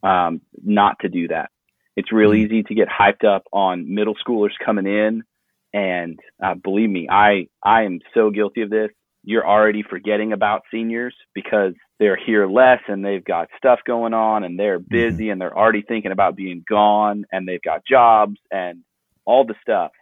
um, 0.02 0.40
not 0.64 1.00
to 1.00 1.08
do 1.08 1.28
that. 1.28 1.50
It's 1.96 2.12
real 2.12 2.30
mm-hmm. 2.30 2.54
easy 2.54 2.62
to 2.62 2.74
get 2.74 2.88
hyped 2.88 3.24
up 3.24 3.44
on 3.52 3.92
middle 3.92 4.14
schoolers 4.14 4.52
coming 4.64 4.86
in, 4.86 5.24
and 5.72 6.18
uh, 6.42 6.54
believe 6.54 6.90
me, 6.90 7.08
I 7.10 7.48
I 7.62 7.82
am 7.82 8.00
so 8.14 8.30
guilty 8.30 8.62
of 8.62 8.70
this. 8.70 8.90
You're 9.24 9.46
already 9.46 9.82
forgetting 9.82 10.32
about 10.32 10.62
seniors 10.70 11.14
because 11.34 11.74
they're 11.98 12.16
here 12.16 12.46
less 12.46 12.80
and 12.86 13.04
they've 13.04 13.24
got 13.24 13.48
stuff 13.58 13.80
going 13.86 14.14
on 14.14 14.44
and 14.44 14.58
they're 14.58 14.78
mm-hmm. 14.78 14.94
busy 14.94 15.24
mm-hmm. 15.24 15.32
and 15.32 15.40
they're 15.40 15.56
already 15.56 15.82
thinking 15.82 16.12
about 16.12 16.36
being 16.36 16.64
gone 16.68 17.24
and 17.32 17.46
they've 17.46 17.62
got 17.62 17.84
jobs 17.84 18.36
and 18.50 18.82
all 19.24 19.44
the 19.44 19.54
stuff. 19.60 19.92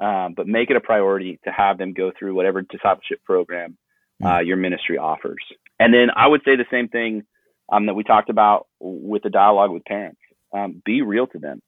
Um, 0.00 0.34
but 0.36 0.46
make 0.46 0.70
it 0.70 0.76
a 0.76 0.80
priority 0.80 1.38
to 1.44 1.50
have 1.50 1.78
them 1.78 1.94
go 1.94 2.12
through 2.16 2.34
whatever 2.34 2.62
discipleship 2.62 3.24
program 3.24 3.76
uh, 4.22 4.26
mm-hmm. 4.26 4.46
your 4.46 4.56
ministry 4.56 4.98
offers. 4.98 5.42
And 5.78 5.92
then 5.92 6.08
I 6.14 6.26
would 6.26 6.42
say 6.44 6.56
the 6.56 6.64
same 6.70 6.88
thing 6.88 7.24
um, 7.70 7.86
that 7.86 7.94
we 7.94 8.04
talked 8.04 8.30
about 8.30 8.66
with 8.78 9.22
the 9.22 9.30
dialogue 9.30 9.70
with 9.70 9.84
parents. 9.84 10.20
Um, 10.52 10.80
be 10.84 11.02
real 11.02 11.26
to 11.28 11.38
them, 11.38 11.60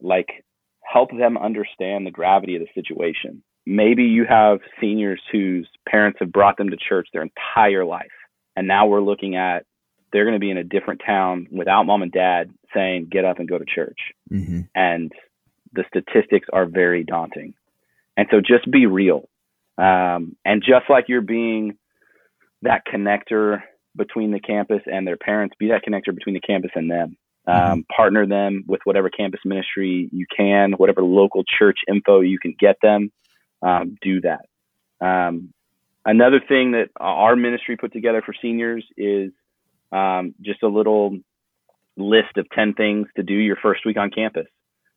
like 0.00 0.44
help 0.90 1.10
them 1.10 1.36
understand 1.36 2.06
the 2.06 2.10
gravity 2.10 2.56
of 2.56 2.62
the 2.62 2.68
situation. 2.74 3.42
Maybe 3.66 4.04
you 4.04 4.24
have 4.28 4.60
seniors 4.80 5.20
whose 5.30 5.68
parents 5.86 6.18
have 6.20 6.32
brought 6.32 6.56
them 6.56 6.70
to 6.70 6.76
church 6.76 7.08
their 7.12 7.22
entire 7.22 7.84
life, 7.84 8.06
and 8.56 8.66
now 8.66 8.86
we're 8.86 9.02
looking 9.02 9.36
at 9.36 9.64
they're 10.10 10.24
going 10.24 10.36
to 10.36 10.40
be 10.40 10.50
in 10.50 10.56
a 10.56 10.64
different 10.64 11.02
town 11.04 11.48
without 11.50 11.84
mom 11.84 12.00
and 12.00 12.10
dad 12.10 12.50
saying 12.74 13.08
get 13.10 13.26
up 13.26 13.38
and 13.38 13.48
go 13.48 13.58
to 13.58 13.64
church, 13.66 13.98
mm-hmm. 14.32 14.62
and 14.74 15.12
the 15.74 15.84
statistics 15.88 16.48
are 16.52 16.64
very 16.64 17.04
daunting. 17.04 17.52
And 18.16 18.26
so 18.30 18.40
just 18.40 18.70
be 18.70 18.86
real, 18.86 19.28
um, 19.76 20.36
and 20.44 20.62
just 20.62 20.88
like 20.88 21.04
you're 21.08 21.20
being 21.20 21.76
that 22.62 22.82
connector 22.86 23.62
between 23.94 24.30
the 24.32 24.40
campus 24.40 24.80
and 24.86 25.06
their 25.06 25.18
parents, 25.18 25.54
be 25.58 25.68
that 25.68 25.82
connector 25.86 26.14
between 26.14 26.34
the 26.34 26.40
campus 26.40 26.70
and 26.74 26.90
them. 26.90 27.16
Mm-hmm. 27.48 27.72
Um, 27.72 27.84
partner 27.94 28.26
them 28.26 28.64
with 28.66 28.80
whatever 28.84 29.08
campus 29.08 29.40
ministry 29.44 30.08
you 30.12 30.26
can, 30.36 30.72
whatever 30.72 31.02
local 31.02 31.44
church 31.58 31.78
info 31.88 32.20
you 32.20 32.38
can 32.38 32.54
get 32.58 32.76
them. 32.82 33.10
Um, 33.62 33.96
do 34.02 34.20
that. 34.20 34.44
Um, 35.04 35.52
another 36.04 36.40
thing 36.46 36.72
that 36.72 36.90
our 36.98 37.36
ministry 37.36 37.76
put 37.76 37.92
together 37.92 38.22
for 38.24 38.34
seniors 38.40 38.84
is 38.96 39.32
um, 39.92 40.34
just 40.42 40.62
a 40.62 40.68
little 40.68 41.18
list 41.96 42.36
of 42.36 42.46
10 42.50 42.74
things 42.74 43.08
to 43.16 43.22
do 43.22 43.34
your 43.34 43.56
first 43.56 43.84
week 43.86 43.96
on 43.96 44.10
campus. 44.10 44.46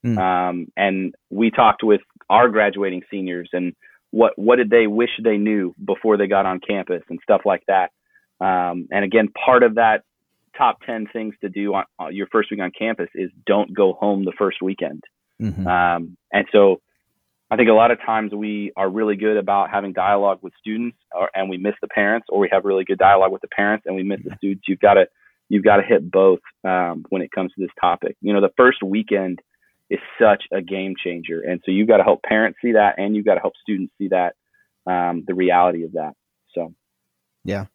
Mm. 0.03 0.65
and 0.75 1.13
we 1.29 1.51
talked 1.51 1.83
with 1.83 2.01
our 2.27 2.49
graduating 2.49 3.03
seniors 3.11 3.47
and 3.53 3.75
what 4.09 4.33
what 4.35 4.55
did 4.55 4.71
they 4.71 4.87
wish 4.87 5.11
they 5.23 5.37
knew 5.37 5.75
before 5.85 6.17
they 6.17 6.25
got 6.25 6.47
on 6.47 6.59
campus 6.59 7.03
and 7.09 7.19
stuff 7.21 7.41
like 7.45 7.61
that. 7.67 7.91
Um, 8.39 8.87
and 8.89 9.05
again, 9.05 9.29
part 9.45 9.61
of 9.61 9.75
that 9.75 10.01
top 10.61 10.79
10 10.85 11.07
things 11.11 11.33
to 11.41 11.49
do 11.49 11.73
on, 11.73 11.85
on, 11.97 12.15
your 12.15 12.27
first 12.27 12.51
week 12.51 12.59
on 12.59 12.71
campus 12.77 13.09
is 13.15 13.31
don't 13.47 13.73
go 13.73 13.93
home 13.93 14.25
the 14.25 14.33
first 14.37 14.61
weekend. 14.61 15.03
Mm-hmm. 15.41 15.65
Um, 15.65 16.17
and 16.31 16.45
so 16.51 16.81
I 17.49 17.55
think 17.55 17.69
a 17.69 17.73
lot 17.73 17.89
of 17.89 17.99
times 18.05 18.31
we 18.31 18.71
are 18.77 18.87
really 18.87 19.15
good 19.15 19.37
about 19.37 19.71
having 19.71 19.91
dialogue 19.91 20.39
with 20.43 20.53
students 20.59 20.97
or, 21.13 21.29
and 21.33 21.49
we 21.49 21.57
miss 21.57 21.73
the 21.81 21.87
parents 21.87 22.27
or 22.29 22.39
we 22.39 22.49
have 22.51 22.63
really 22.63 22.83
good 22.83 22.99
dialogue 22.99 23.31
with 23.31 23.41
the 23.41 23.47
parents 23.47 23.85
and 23.87 23.95
we 23.95 24.03
miss 24.03 24.19
the 24.23 24.35
students. 24.37 24.65
You've 24.67 24.79
got 24.79 24.93
to, 24.93 25.05
you've 25.49 25.63
got 25.63 25.77
to 25.77 25.83
hit 25.83 26.09
both, 26.11 26.41
um, 26.63 27.05
when 27.09 27.23
it 27.23 27.31
comes 27.33 27.51
to 27.53 27.61
this 27.61 27.71
topic. 27.79 28.15
You 28.21 28.33
know, 28.33 28.41
the 28.41 28.53
first 28.55 28.83
weekend 28.83 29.39
is 29.89 29.99
such 30.21 30.43
a 30.53 30.61
game 30.61 30.93
changer. 31.03 31.41
And 31.41 31.59
so 31.65 31.71
you've 31.71 31.87
got 31.87 31.97
to 31.97 32.03
help 32.03 32.21
parents 32.21 32.59
see 32.63 32.73
that 32.73 32.99
and 32.99 33.15
you've 33.15 33.25
got 33.25 33.33
to 33.33 33.41
help 33.41 33.53
students 33.61 33.93
see 33.97 34.09
that, 34.09 34.35
um, 34.85 35.23
the 35.25 35.33
reality 35.33 35.83
of 35.85 35.93
that. 35.93 36.13
So, 36.53 36.73
yeah, 37.43 37.65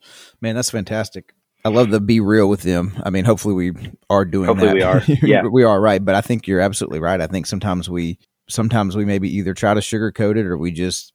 man, 0.41 0.55
that's 0.55 0.71
fantastic. 0.71 1.36
I 1.67 1.69
love 1.69 1.91
the 1.91 2.01
be 2.01 2.21
real 2.21 2.49
with 2.49 2.63
them. 2.63 2.93
I 3.03 3.11
mean, 3.11 3.25
hopefully 3.25 3.53
we 3.73 3.91
are 4.09 4.25
doing 4.25 4.47
hopefully 4.47 4.69
that. 4.69 4.75
we 4.77 4.83
are. 4.83 5.03
Yeah, 5.23 5.43
we 5.43 5.65
are 5.65 5.81
right. 5.81 6.03
But 6.03 6.15
I 6.15 6.21
think 6.21 6.47
you're 6.47 6.61
absolutely 6.61 7.01
right. 7.01 7.21
I 7.21 7.27
think 7.27 7.47
sometimes 7.47 7.91
we, 7.91 8.21
sometimes 8.49 8.97
we 8.97 9.05
maybe 9.05 9.29
either 9.37 9.53
try 9.53 9.75
to 9.75 9.81
sugarcoat 9.81 10.37
it 10.37 10.47
or 10.47 10.57
we 10.57 10.71
just, 10.71 11.13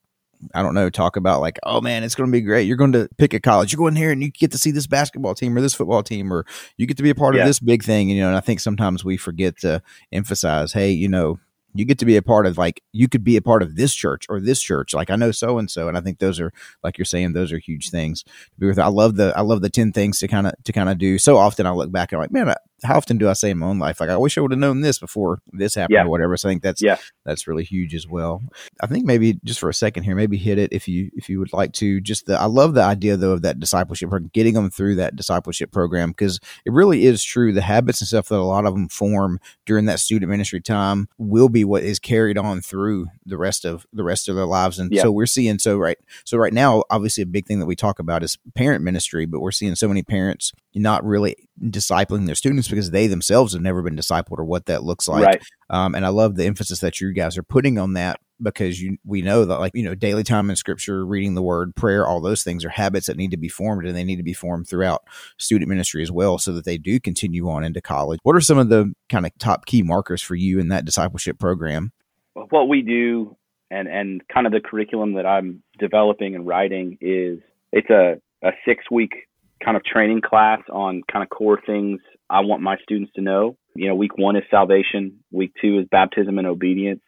I 0.53 0.61
don't 0.61 0.73
know, 0.73 0.89
talk 0.89 1.15
about 1.15 1.39
like, 1.39 1.57
oh 1.63 1.79
man, 1.79 2.03
it's 2.03 2.15
going 2.15 2.29
to 2.29 2.33
be 2.33 2.41
great. 2.41 2.67
You're 2.67 2.75
going 2.75 2.91
to 2.91 3.07
pick 3.17 3.33
a 3.33 3.39
college. 3.39 3.71
You 3.71 3.77
go 3.77 3.87
in 3.87 3.95
here 3.95 4.11
and 4.11 4.21
you 4.21 4.29
get 4.29 4.51
to 4.51 4.57
see 4.57 4.71
this 4.71 4.87
basketball 4.87 5.35
team 5.35 5.57
or 5.57 5.61
this 5.61 5.73
football 5.73 6.03
team, 6.03 6.33
or 6.33 6.45
you 6.75 6.85
get 6.85 6.97
to 6.97 7.03
be 7.03 7.11
a 7.11 7.15
part 7.15 7.35
yeah. 7.35 7.43
of 7.43 7.47
this 7.47 7.61
big 7.61 7.81
thing. 7.81 8.09
And, 8.09 8.17
you 8.17 8.23
know, 8.23 8.27
and 8.27 8.37
I 8.37 8.41
think 8.41 8.59
sometimes 8.59 9.05
we 9.05 9.15
forget 9.15 9.57
to 9.59 9.81
emphasize, 10.11 10.73
hey, 10.73 10.91
you 10.91 11.07
know, 11.07 11.39
you 11.73 11.85
get 11.85 11.99
to 11.99 12.05
be 12.05 12.17
a 12.17 12.21
part 12.21 12.45
of 12.45 12.57
like 12.57 12.83
you 12.91 13.07
could 13.07 13.23
be 13.23 13.37
a 13.37 13.41
part 13.41 13.63
of 13.63 13.75
this 13.75 13.93
church 13.93 14.25
or 14.29 14.39
this 14.39 14.61
church. 14.61 14.93
Like 14.93 15.09
i 15.09 15.15
know 15.15 15.31
so 15.31 15.57
and 15.57 15.69
so 15.69 15.87
and 15.87 15.97
i 15.97 16.01
think 16.01 16.19
those 16.19 16.39
are 16.39 16.51
like 16.83 16.97
you're 16.97 17.05
saying 17.05 17.33
those 17.33 17.51
are 17.51 17.59
huge 17.59 17.89
things 17.89 18.23
to 18.23 18.59
be 18.59 18.67
with 18.67 18.79
i 18.79 18.87
love 18.87 19.15
the 19.15 19.33
i 19.35 19.41
love 19.41 19.61
the 19.61 19.69
10 19.69 19.91
things 19.91 20.19
to 20.19 20.27
kind 20.27 20.47
of 20.47 20.53
to 20.63 20.71
kind 20.71 20.89
of 20.89 20.97
do. 20.97 21.17
So 21.17 21.37
often 21.37 21.65
i 21.65 21.71
look 21.71 21.91
back 21.91 22.11
and 22.11 22.17
i'm 22.17 22.23
like 22.23 22.31
man 22.31 22.49
I, 22.49 22.55
how 22.83 22.97
often 22.97 23.17
do 23.17 23.29
I 23.29 23.33
say 23.33 23.51
in 23.51 23.59
my 23.59 23.67
own 23.67 23.79
life, 23.79 23.99
like 23.99 24.09
I 24.09 24.17
wish 24.17 24.37
I 24.37 24.41
would 24.41 24.51
have 24.51 24.59
known 24.59 24.81
this 24.81 24.99
before 24.99 25.41
this 25.51 25.75
happened 25.75 25.95
yeah. 25.95 26.03
or 26.03 26.09
whatever. 26.09 26.35
So 26.37 26.49
I 26.49 26.51
think 26.51 26.63
that's 26.63 26.81
yeah. 26.81 26.97
that's 27.25 27.47
really 27.47 27.63
huge 27.63 27.93
as 27.93 28.07
well. 28.07 28.41
I 28.81 28.87
think 28.87 29.05
maybe 29.05 29.39
just 29.43 29.59
for 29.59 29.69
a 29.69 29.73
second 29.73 30.03
here, 30.03 30.15
maybe 30.15 30.37
hit 30.37 30.57
it 30.57 30.73
if 30.73 30.87
you 30.87 31.11
if 31.15 31.29
you 31.29 31.39
would 31.39 31.53
like 31.53 31.73
to. 31.73 32.01
Just 32.01 32.25
the 32.25 32.39
I 32.39 32.45
love 32.45 32.73
the 32.73 32.81
idea 32.81 33.17
though 33.17 33.31
of 33.31 33.43
that 33.43 33.59
discipleship 33.59 34.11
or 34.11 34.19
getting 34.19 34.55
them 34.55 34.69
through 34.69 34.95
that 34.95 35.15
discipleship 35.15 35.71
program 35.71 36.09
because 36.09 36.39
it 36.65 36.71
really 36.71 37.05
is 37.05 37.23
true. 37.23 37.53
The 37.53 37.61
habits 37.61 38.01
and 38.01 38.07
stuff 38.07 38.29
that 38.29 38.35
a 38.35 38.41
lot 38.41 38.65
of 38.65 38.73
them 38.73 38.89
form 38.89 39.39
during 39.65 39.85
that 39.85 39.99
student 39.99 40.29
ministry 40.29 40.61
time 40.61 41.07
will 41.17 41.49
be 41.49 41.63
what 41.63 41.83
is 41.83 41.99
carried 41.99 42.37
on 42.37 42.61
through 42.61 43.07
the 43.25 43.37
rest 43.37 43.65
of 43.65 43.85
the 43.93 44.03
rest 44.03 44.27
of 44.27 44.35
their 44.35 44.45
lives. 44.45 44.79
And 44.79 44.91
yeah. 44.91 45.03
so 45.03 45.11
we're 45.11 45.25
seeing 45.27 45.59
so 45.59 45.77
right 45.77 45.97
so 46.25 46.37
right 46.37 46.53
now, 46.53 46.83
obviously 46.89 47.21
a 47.21 47.27
big 47.27 47.45
thing 47.45 47.59
that 47.59 47.65
we 47.65 47.75
talk 47.75 47.99
about 47.99 48.23
is 48.23 48.37
parent 48.55 48.83
ministry, 48.83 49.25
but 49.25 49.39
we're 49.39 49.51
seeing 49.51 49.75
so 49.75 49.87
many 49.87 50.01
parents 50.01 50.51
not 50.73 51.03
really 51.03 51.35
discipling 51.61 52.25
their 52.25 52.35
students 52.35 52.67
because 52.67 52.91
they 52.91 53.07
themselves 53.07 53.53
have 53.53 53.61
never 53.61 53.81
been 53.81 53.95
discipled 53.95 54.37
or 54.37 54.45
what 54.45 54.65
that 54.67 54.83
looks 54.83 55.07
like. 55.07 55.25
Right. 55.25 55.43
Um, 55.69 55.95
and 55.95 56.05
I 56.05 56.09
love 56.09 56.35
the 56.35 56.45
emphasis 56.45 56.79
that 56.79 57.01
you 57.01 57.11
guys 57.13 57.37
are 57.37 57.43
putting 57.43 57.77
on 57.77 57.93
that 57.93 58.19
because 58.41 58.81
you 58.81 58.97
we 59.05 59.21
know 59.21 59.45
that 59.45 59.59
like 59.59 59.71
you 59.75 59.83
know 59.83 59.95
daily 59.95 60.23
time 60.23 60.49
in 60.49 60.55
scripture 60.55 61.05
reading 61.05 61.35
the 61.35 61.41
word 61.41 61.75
prayer 61.75 62.07
all 62.07 62.21
those 62.21 62.43
things 62.43 62.65
are 62.65 62.69
habits 62.69 63.07
that 63.07 63.17
need 63.17 63.31
to 63.31 63.37
be 63.37 63.47
formed 63.47 63.85
and 63.85 63.95
they 63.95 64.03
need 64.03 64.15
to 64.15 64.23
be 64.23 64.33
formed 64.33 64.67
throughout 64.67 65.03
student 65.37 65.69
ministry 65.69 66.01
as 66.01 66.11
well 66.11 66.37
so 66.37 66.51
that 66.51 66.65
they 66.65 66.77
do 66.77 66.99
continue 66.99 67.49
on 67.49 67.63
into 67.63 67.81
college 67.81 68.19
what 68.23 68.35
are 68.35 68.41
some 68.41 68.57
of 68.57 68.69
the 68.69 68.91
kind 69.09 69.25
of 69.25 69.31
top 69.37 69.65
key 69.65 69.81
markers 69.81 70.21
for 70.21 70.35
you 70.35 70.59
in 70.59 70.69
that 70.69 70.85
discipleship 70.85 71.37
program 71.37 71.91
what 72.33 72.67
we 72.67 72.81
do 72.81 73.35
and 73.69 73.87
and 73.87 74.21
kind 74.27 74.47
of 74.47 74.53
the 74.53 74.59
curriculum 74.59 75.13
that 75.13 75.25
i'm 75.25 75.61
developing 75.79 76.35
and 76.35 76.47
writing 76.47 76.97
is 76.99 77.39
it's 77.71 77.89
a, 77.89 78.15
a 78.43 78.51
six 78.65 78.85
week 78.89 79.27
kind 79.63 79.77
of 79.77 79.83
training 79.83 80.21
class 80.21 80.59
on 80.71 81.03
kind 81.11 81.23
of 81.23 81.29
core 81.29 81.59
things 81.65 81.99
I 82.29 82.41
want 82.41 82.61
my 82.61 82.77
students 82.83 83.11
to 83.15 83.21
know. 83.21 83.57
You 83.75 83.89
know, 83.89 83.95
week 83.95 84.17
one 84.17 84.35
is 84.35 84.43
salvation, 84.49 85.19
week 85.31 85.53
two 85.61 85.79
is 85.79 85.87
baptism 85.89 86.37
and 86.37 86.47
obedience. 86.47 87.01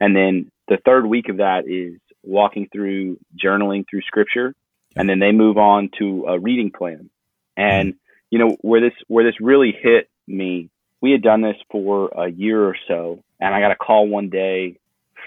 And 0.00 0.16
then 0.16 0.50
the 0.68 0.78
third 0.84 1.06
week 1.06 1.28
of 1.28 1.38
that 1.38 1.68
is 1.68 2.00
walking 2.22 2.68
through 2.72 3.18
journaling 3.42 3.84
through 3.88 4.02
scripture. 4.02 4.54
And 4.96 5.08
then 5.08 5.20
they 5.20 5.32
move 5.32 5.56
on 5.56 5.90
to 5.98 6.24
a 6.26 6.38
reading 6.38 6.72
plan. 6.76 7.10
And, 7.56 7.94
you 8.30 8.38
know, 8.38 8.56
where 8.60 8.80
this, 8.80 8.92
where 9.06 9.24
this 9.24 9.40
really 9.40 9.72
hit 9.78 10.08
me, 10.26 10.70
we 11.00 11.12
had 11.12 11.22
done 11.22 11.42
this 11.42 11.56
for 11.70 12.08
a 12.08 12.28
year 12.28 12.64
or 12.64 12.76
so. 12.88 13.22
And 13.40 13.54
I 13.54 13.60
got 13.60 13.70
a 13.70 13.76
call 13.76 14.08
one 14.08 14.30
day 14.30 14.78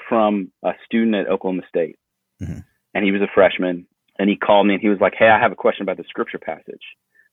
from 0.09 0.51
a 0.63 0.71
student 0.85 1.15
at 1.15 1.29
Oklahoma 1.29 1.63
State. 1.69 1.97
Mm-hmm. 2.41 2.59
And 2.93 3.05
he 3.05 3.11
was 3.11 3.21
a 3.21 3.31
freshman 3.33 3.87
and 4.19 4.29
he 4.29 4.35
called 4.35 4.67
me 4.67 4.75
and 4.75 4.81
he 4.81 4.89
was 4.89 4.99
like, 4.99 5.13
"Hey, 5.17 5.27
I 5.27 5.39
have 5.39 5.51
a 5.51 5.55
question 5.55 5.83
about 5.83 5.97
the 5.97 6.03
scripture 6.07 6.39
passage," 6.39 6.83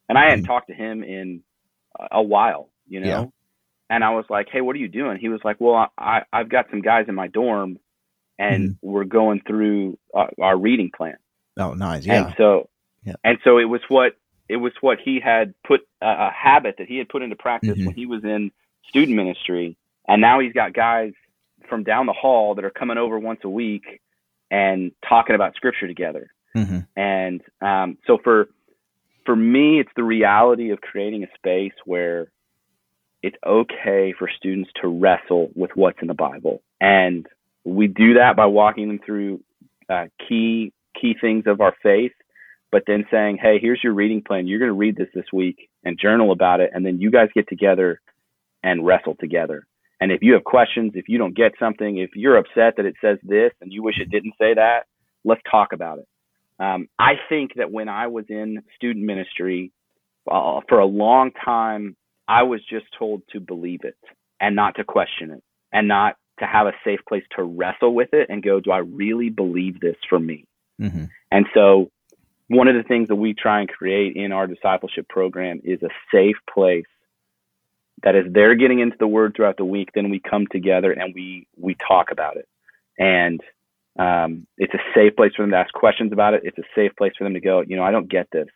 and 0.09 0.17
I 0.17 0.25
hadn't 0.25 0.41
mm-hmm. 0.41 0.47
talked 0.47 0.69
to 0.69 0.75
him 0.75 1.03
in 1.03 1.43
a 2.11 2.23
while, 2.23 2.71
you 2.89 3.01
know. 3.01 3.07
Yeah. 3.07 3.27
And 3.89 4.05
I 4.05 4.11
was 4.11 4.25
like, 4.31 4.49
"Hey, 4.51 4.61
what 4.61 4.77
are 4.77 4.79
you 4.79 4.89
doing?" 4.89 5.19
He 5.19 5.29
was 5.29 5.41
like, 5.45 5.57
"Well, 5.61 5.91
I 5.99 6.23
I've 6.33 6.49
got 6.49 6.67
some 6.71 6.81
guys 6.81 7.07
in 7.09 7.15
my 7.15 7.27
dorm, 7.27 7.79
and 8.39 8.71
mm-hmm. 8.71 8.89
we're 8.89 9.05
going 9.05 9.43
through 9.47 9.99
uh, 10.15 10.29
our 10.41 10.57
reading 10.57 10.91
plan." 10.97 11.17
Oh, 11.57 11.75
nice. 11.75 12.07
Yeah. 12.07 12.27
And 12.27 12.35
so, 12.37 12.69
yeah. 13.05 13.15
and 13.25 13.39
so 13.45 13.59
it 13.59 13.65
was 13.65 13.81
what 13.89 14.17
it 14.49 14.57
was 14.57 14.73
what 14.81 14.99
he 15.05 15.21
had 15.21 15.55
put 15.67 15.81
uh, 16.01 16.29
a 16.29 16.31
habit 16.31 16.77
that 16.79 16.89
he 16.89 16.99
had 16.99 17.09
put 17.09 17.23
into 17.23 17.37
practice 17.37 17.71
mm-hmm. 17.71 17.87
when 17.87 17.95
he 17.95 18.07
was 18.07 18.25
in 18.25 18.53
student 18.89 19.17
ministry, 19.17 19.77
and 20.09 20.21
now 20.21 20.41
he's 20.41 20.53
got 20.53 20.73
guys 20.73 21.13
from 21.69 21.85
down 21.85 22.07
the 22.07 22.13
hall 22.13 22.55
that 22.55 22.65
are 22.65 22.71
coming 22.71 22.99
over 22.99 23.19
once 23.19 23.41
a 23.45 23.49
week 23.49 24.01
and 24.51 24.93
talking 25.09 25.35
about 25.35 25.55
scripture 25.55 25.87
together. 25.87 26.29
Mm-hmm. 26.57 26.81
And 26.97 27.41
um, 27.61 27.99
so 28.07 28.19
for 28.23 28.49
for 29.27 29.37
me, 29.37 29.81
it's 29.81 29.91
the 29.97 30.03
reality 30.03 30.71
of 30.71 30.81
creating 30.81 31.25
a 31.25 31.29
space 31.37 31.75
where 31.85 32.31
it's 33.23 33.37
okay 33.47 34.15
for 34.19 34.29
students 34.35 34.71
to 34.81 34.89
wrestle 34.89 35.51
with 35.55 35.71
what's 35.75 35.99
in 36.01 36.09
the 36.09 36.15
Bible, 36.15 36.63
and 36.81 37.27
we 37.65 37.87
do 37.87 38.15
that 38.15 38.37
by 38.37 38.47
walking 38.47 38.89
them 38.89 39.01
through 39.05 39.41
uh, 39.89 40.07
key 40.29 40.73
key 41.01 41.15
things 41.21 41.45
of 41.47 41.61
our 41.61 41.75
faith, 41.83 42.13
but 42.73 42.85
then 42.87 43.05
saying, 43.11 43.39
"Hey, 43.41 43.59
here's 43.61 43.83
your 43.85 43.93
reading 43.93 44.23
plan. 44.23 44.47
You're 44.47 44.59
going 44.59 44.71
to 44.71 44.75
read 44.75 44.97
this 44.97 45.09
this 45.15 45.27
week 45.33 45.69
and 45.85 45.99
journal 45.99 46.33
about 46.33 46.61
it, 46.61 46.71
and 46.73 46.85
then 46.85 46.99
you 46.99 47.11
guys 47.11 47.29
get 47.35 47.49
together 47.49 48.01
and 48.63 48.85
wrestle 48.85 49.17
together." 49.21 49.67
And 50.01 50.11
if 50.11 50.23
you 50.23 50.33
have 50.33 50.45
questions, 50.45 50.93
if 50.95 51.09
you 51.09 51.19
don't 51.19 51.37
get 51.37 51.53
something, 51.61 51.99
if 51.99 52.11
you're 52.17 52.39
upset 52.39 52.77
that 52.77 52.87
it 52.87 52.95
says 53.03 53.19
this 53.23 53.53
and 53.61 53.71
you 53.71 53.83
wish 53.83 54.01
it 54.01 54.11
didn't 54.11 54.35
say 54.39 54.55
that, 54.55 54.85
let's 55.25 55.43
talk 55.49 55.75
about 55.75 55.99
it. 55.99 56.09
Um, 56.61 56.89
I 56.99 57.15
think 57.29 57.55
that 57.57 57.73
when 57.73 57.89
I 57.89 58.09
was 58.09 58.27
in 58.29 58.63
student 58.77 59.05
ministry 59.05 59.73
uh, 60.31 60.61
for 60.69 60.79
a 60.79 60.87
long 60.87 61.33
time, 61.33 61.97
I 62.29 62.43
was 62.43 62.61
just 62.69 62.87
told 62.97 63.23
to 63.33 63.41
believe 63.41 63.81
it 63.83 63.97
and 64.41 64.55
not 64.55 64.77
to 64.77 64.85
question 64.85 65.31
it 65.31 65.43
and 65.73 65.89
not 65.89 66.17
to 66.39 66.47
have 66.47 66.67
a 66.67 66.73
safe 66.85 67.01
place 67.09 67.25
to 67.37 67.43
wrestle 67.43 67.95
with 67.95 68.11
it 68.13 68.29
and 68.29 68.43
go, 68.43 68.61
do 68.61 68.71
I 68.71 68.79
really 68.79 69.31
believe 69.31 69.81
this 69.81 69.97
for 70.09 70.19
me? 70.19 70.45
Mm-hmm. 70.81 71.05
And 71.31 71.47
so, 71.55 71.91
one 72.49 72.67
of 72.67 72.75
the 72.75 72.83
things 72.83 73.09
that 73.09 73.17
we 73.17 73.33
try 73.33 73.61
and 73.61 73.69
create 73.69 74.17
in 74.17 74.33
our 74.33 74.49
discipleship 74.49 75.09
program 75.09 75.61
is 75.63 75.81
a 75.83 75.89
safe 76.13 76.37
place 76.53 76.85
that 78.03 78.17
as 78.17 78.25
they're 78.29 78.57
getting 78.57 78.81
into 78.81 78.97
the 78.99 79.07
word 79.07 79.35
throughout 79.37 79.57
the 79.57 79.65
week, 79.65 79.91
then 79.95 80.11
we 80.11 80.19
come 80.19 80.47
together 80.51 80.91
and 80.91 81.15
we 81.15 81.47
we 81.57 81.77
talk 81.77 82.11
about 82.11 82.37
it. 82.37 82.49
And 82.99 83.41
um, 83.99 84.47
it's 84.57 84.75
a 84.75 84.79
safe 84.95 85.17
place 85.17 85.33
for 85.37 85.43
them 85.43 85.51
to 85.51 85.57
ask 85.57 85.73
questions 85.73 86.13
about 86.13 86.35
it. 86.35 86.43
It's 86.45 86.59
a 86.59 86.69
safe 86.75 86.93
place 86.97 87.13
for 87.19 87.25
them 87.25 87.35
to 87.35 87.41
go, 87.41 87.63
you 87.67 87.77
know, 87.77 87.83
I 87.83 87.91
don't 87.91 88.11
get 88.11 88.29
this. 88.33 88.49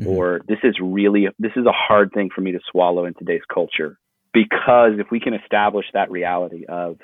Mm-hmm. 0.00 0.10
Or 0.10 0.40
this 0.46 0.58
is 0.62 0.76
really 0.80 1.28
this 1.38 1.52
is 1.56 1.64
a 1.66 1.72
hard 1.72 2.12
thing 2.12 2.28
for 2.34 2.42
me 2.42 2.52
to 2.52 2.60
swallow 2.70 3.06
in 3.06 3.14
today's 3.14 3.42
culture. 3.52 3.98
Because 4.32 4.92
if 4.98 5.06
we 5.10 5.20
can 5.20 5.32
establish 5.32 5.86
that 5.94 6.10
reality 6.10 6.66
of 6.68 6.98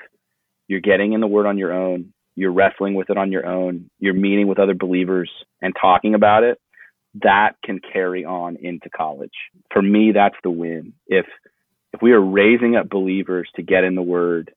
you're 0.67 0.81
getting 0.81 1.13
in 1.13 1.21
the 1.21 1.27
word 1.27 1.47
on 1.47 1.57
your 1.57 1.73
own, 1.73 2.13
you're 2.35 2.51
wrestling 2.51 2.93
with 2.93 3.09
it 3.09 3.17
on 3.17 3.31
your 3.31 3.47
own, 3.47 3.89
you're 3.99 4.13
meeting 4.13 4.47
with 4.47 4.59
other 4.59 4.75
believers 4.75 5.31
and 5.61 5.73
talking 5.79 6.13
about 6.13 6.43
it, 6.43 6.59
that 7.23 7.53
can 7.63 7.79
carry 7.79 8.25
on 8.25 8.57
into 8.57 8.89
college. 8.89 9.33
For 9.71 9.81
me, 9.81 10.11
that's 10.13 10.35
the 10.43 10.51
win. 10.51 10.93
If 11.07 11.25
if 11.93 12.01
we 12.01 12.11
are 12.11 12.21
raising 12.21 12.75
up 12.75 12.89
believers 12.89 13.49
to 13.55 13.63
get 13.63 13.83
in 13.83 13.95
the 13.95 14.01
word 14.01 14.51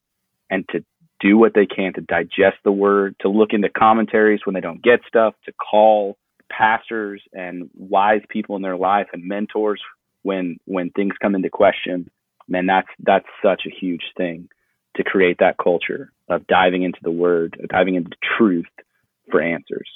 and 0.50 0.64
to 0.70 0.84
do 1.20 1.38
what 1.38 1.55
they 1.55 1.66
can 1.66 1.92
to 1.94 2.00
digest 2.00 2.59
the 2.64 2.72
word, 2.72 3.16
to 3.20 3.29
look 3.29 3.52
into 3.52 3.68
commentaries 3.68 4.40
when 4.44 4.55
they 4.55 4.61
don't 4.61 4.83
get 4.83 5.00
stuff, 5.09 5.35
to 5.44 5.52
call 5.52 6.16
pastors 6.50 7.22
and 7.33 7.68
wise 7.74 8.22
people 8.29 8.57
in 8.57 8.62
their 8.62 8.76
life 8.76 9.09
and 9.12 9.24
mentors 9.24 9.81
when 10.22 10.59
when 10.64 10.90
things 10.90 11.14
come 11.20 11.35
into 11.35 11.50
question, 11.50 12.11
man, 12.48 12.66
that's 12.66 12.88
that's 12.98 13.26
such 13.42 13.62
a 13.66 13.70
huge 13.70 14.02
thing 14.16 14.48
to 14.96 15.05
create 15.05 15.38
that 15.38 15.57
culture 15.62 16.12
of 16.29 16.46
diving 16.46 16.83
into 16.83 16.98
the 17.02 17.11
word, 17.11 17.57
diving 17.68 17.94
into 17.94 18.16
truth 18.37 18.66
for 19.31 19.40
answers. 19.40 19.88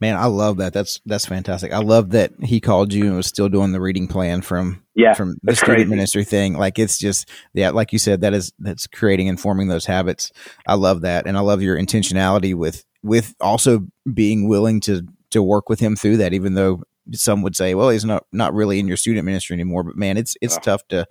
Man, 0.00 0.16
I 0.16 0.26
love 0.26 0.56
that. 0.56 0.72
That's 0.72 1.00
that's 1.04 1.26
fantastic. 1.26 1.72
I 1.72 1.78
love 1.78 2.10
that 2.10 2.32
he 2.42 2.58
called 2.58 2.92
you 2.92 3.06
and 3.06 3.16
was 3.16 3.26
still 3.26 3.50
doing 3.50 3.72
the 3.72 3.80
reading 3.80 4.08
plan 4.08 4.40
from 4.40 4.82
yeah, 4.94 5.12
from 5.12 5.36
the 5.42 5.54
student 5.54 5.76
crazy. 5.76 5.90
ministry 5.90 6.24
thing. 6.24 6.54
Like 6.56 6.78
it's 6.78 6.98
just 6.98 7.28
yeah, 7.52 7.70
like 7.70 7.92
you 7.92 7.98
said, 7.98 8.22
that 8.22 8.32
is 8.32 8.52
that's 8.58 8.86
creating 8.86 9.28
and 9.28 9.38
forming 9.38 9.68
those 9.68 9.84
habits. 9.84 10.32
I 10.66 10.74
love 10.74 11.02
that, 11.02 11.26
and 11.26 11.36
I 11.36 11.40
love 11.40 11.60
your 11.60 11.76
intentionality 11.76 12.54
with 12.54 12.84
with 13.02 13.34
also 13.40 13.86
being 14.12 14.48
willing 14.48 14.80
to 14.80 15.02
to 15.32 15.42
work 15.42 15.68
with 15.68 15.80
him 15.80 15.96
through 15.96 16.16
that. 16.18 16.32
Even 16.32 16.54
though 16.54 16.82
some 17.12 17.42
would 17.42 17.56
say, 17.56 17.74
well, 17.74 17.90
he's 17.90 18.04
not 18.04 18.24
not 18.32 18.54
really 18.54 18.78
in 18.78 18.88
your 18.88 18.96
student 18.96 19.26
ministry 19.26 19.54
anymore. 19.54 19.82
But 19.82 19.96
man, 19.96 20.16
it's 20.16 20.34
it's 20.40 20.56
oh. 20.56 20.60
tough 20.60 20.88
to 20.88 21.06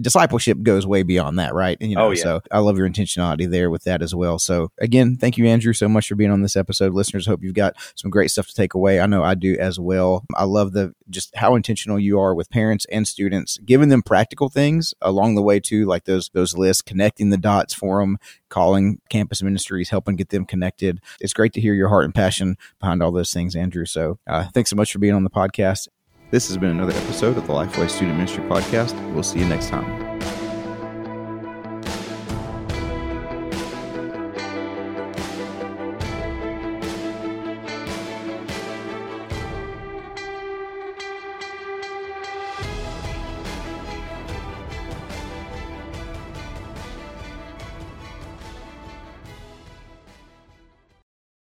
discipleship 0.00 0.62
goes 0.62 0.86
way 0.86 1.02
beyond 1.02 1.38
that, 1.38 1.54
right? 1.54 1.76
And, 1.80 1.90
you 1.90 1.96
know, 1.96 2.06
oh, 2.06 2.10
yeah. 2.10 2.22
so 2.22 2.40
I 2.50 2.58
love 2.60 2.78
your 2.78 2.88
intentionality 2.88 3.50
there 3.50 3.70
with 3.70 3.84
that 3.84 4.02
as 4.02 4.14
well. 4.14 4.38
So 4.38 4.70
again, 4.78 5.16
thank 5.16 5.36
you, 5.36 5.46
Andrew, 5.46 5.72
so 5.72 5.88
much 5.88 6.08
for 6.08 6.14
being 6.14 6.30
on 6.30 6.42
this 6.42 6.56
episode. 6.56 6.94
Listeners, 6.94 7.26
hope 7.26 7.42
you've 7.42 7.54
got 7.54 7.74
some 7.94 8.10
great 8.10 8.30
stuff 8.30 8.48
to 8.48 8.54
take 8.54 8.74
away. 8.74 9.00
I 9.00 9.06
know 9.06 9.22
I 9.22 9.34
do 9.34 9.56
as 9.58 9.78
well. 9.78 10.24
I 10.34 10.44
love 10.44 10.72
the 10.72 10.94
just 11.10 11.34
how 11.36 11.54
intentional 11.54 11.98
you 11.98 12.18
are 12.18 12.34
with 12.34 12.50
parents 12.50 12.86
and 12.90 13.06
students, 13.06 13.58
giving 13.58 13.90
them 13.90 14.02
practical 14.02 14.48
things 14.48 14.94
along 15.02 15.34
the 15.34 15.42
way 15.42 15.60
too, 15.60 15.84
like 15.84 16.04
those 16.04 16.30
those 16.32 16.56
lists, 16.56 16.82
connecting 16.82 17.30
the 17.30 17.36
dots 17.36 17.74
for 17.74 18.00
them, 18.00 18.18
calling 18.48 19.00
campus 19.10 19.42
ministries, 19.42 19.90
helping 19.90 20.16
get 20.16 20.30
them 20.30 20.46
connected. 20.46 21.00
It's 21.20 21.34
great 21.34 21.52
to 21.54 21.60
hear 21.60 21.74
your 21.74 21.88
heart 21.88 22.04
and 22.04 22.14
passion 22.14 22.56
behind 22.80 23.02
all 23.02 23.12
those 23.12 23.32
things, 23.32 23.54
Andrew. 23.54 23.84
So 23.84 24.18
uh, 24.26 24.48
thanks 24.54 24.70
so 24.70 24.76
much 24.76 24.92
for 24.92 24.98
being 24.98 25.14
on 25.14 25.24
the 25.24 25.30
podcast. 25.30 25.88
This 26.32 26.48
has 26.48 26.56
been 26.56 26.70
another 26.70 26.94
episode 26.94 27.36
of 27.36 27.46
the 27.46 27.52
Lifeway 27.52 27.90
Student 27.90 28.16
Ministry 28.16 28.42
Podcast. 28.44 28.94
We'll 29.12 29.22
see 29.22 29.40
you 29.40 29.44
next 29.44 29.68
time. 29.68 30.11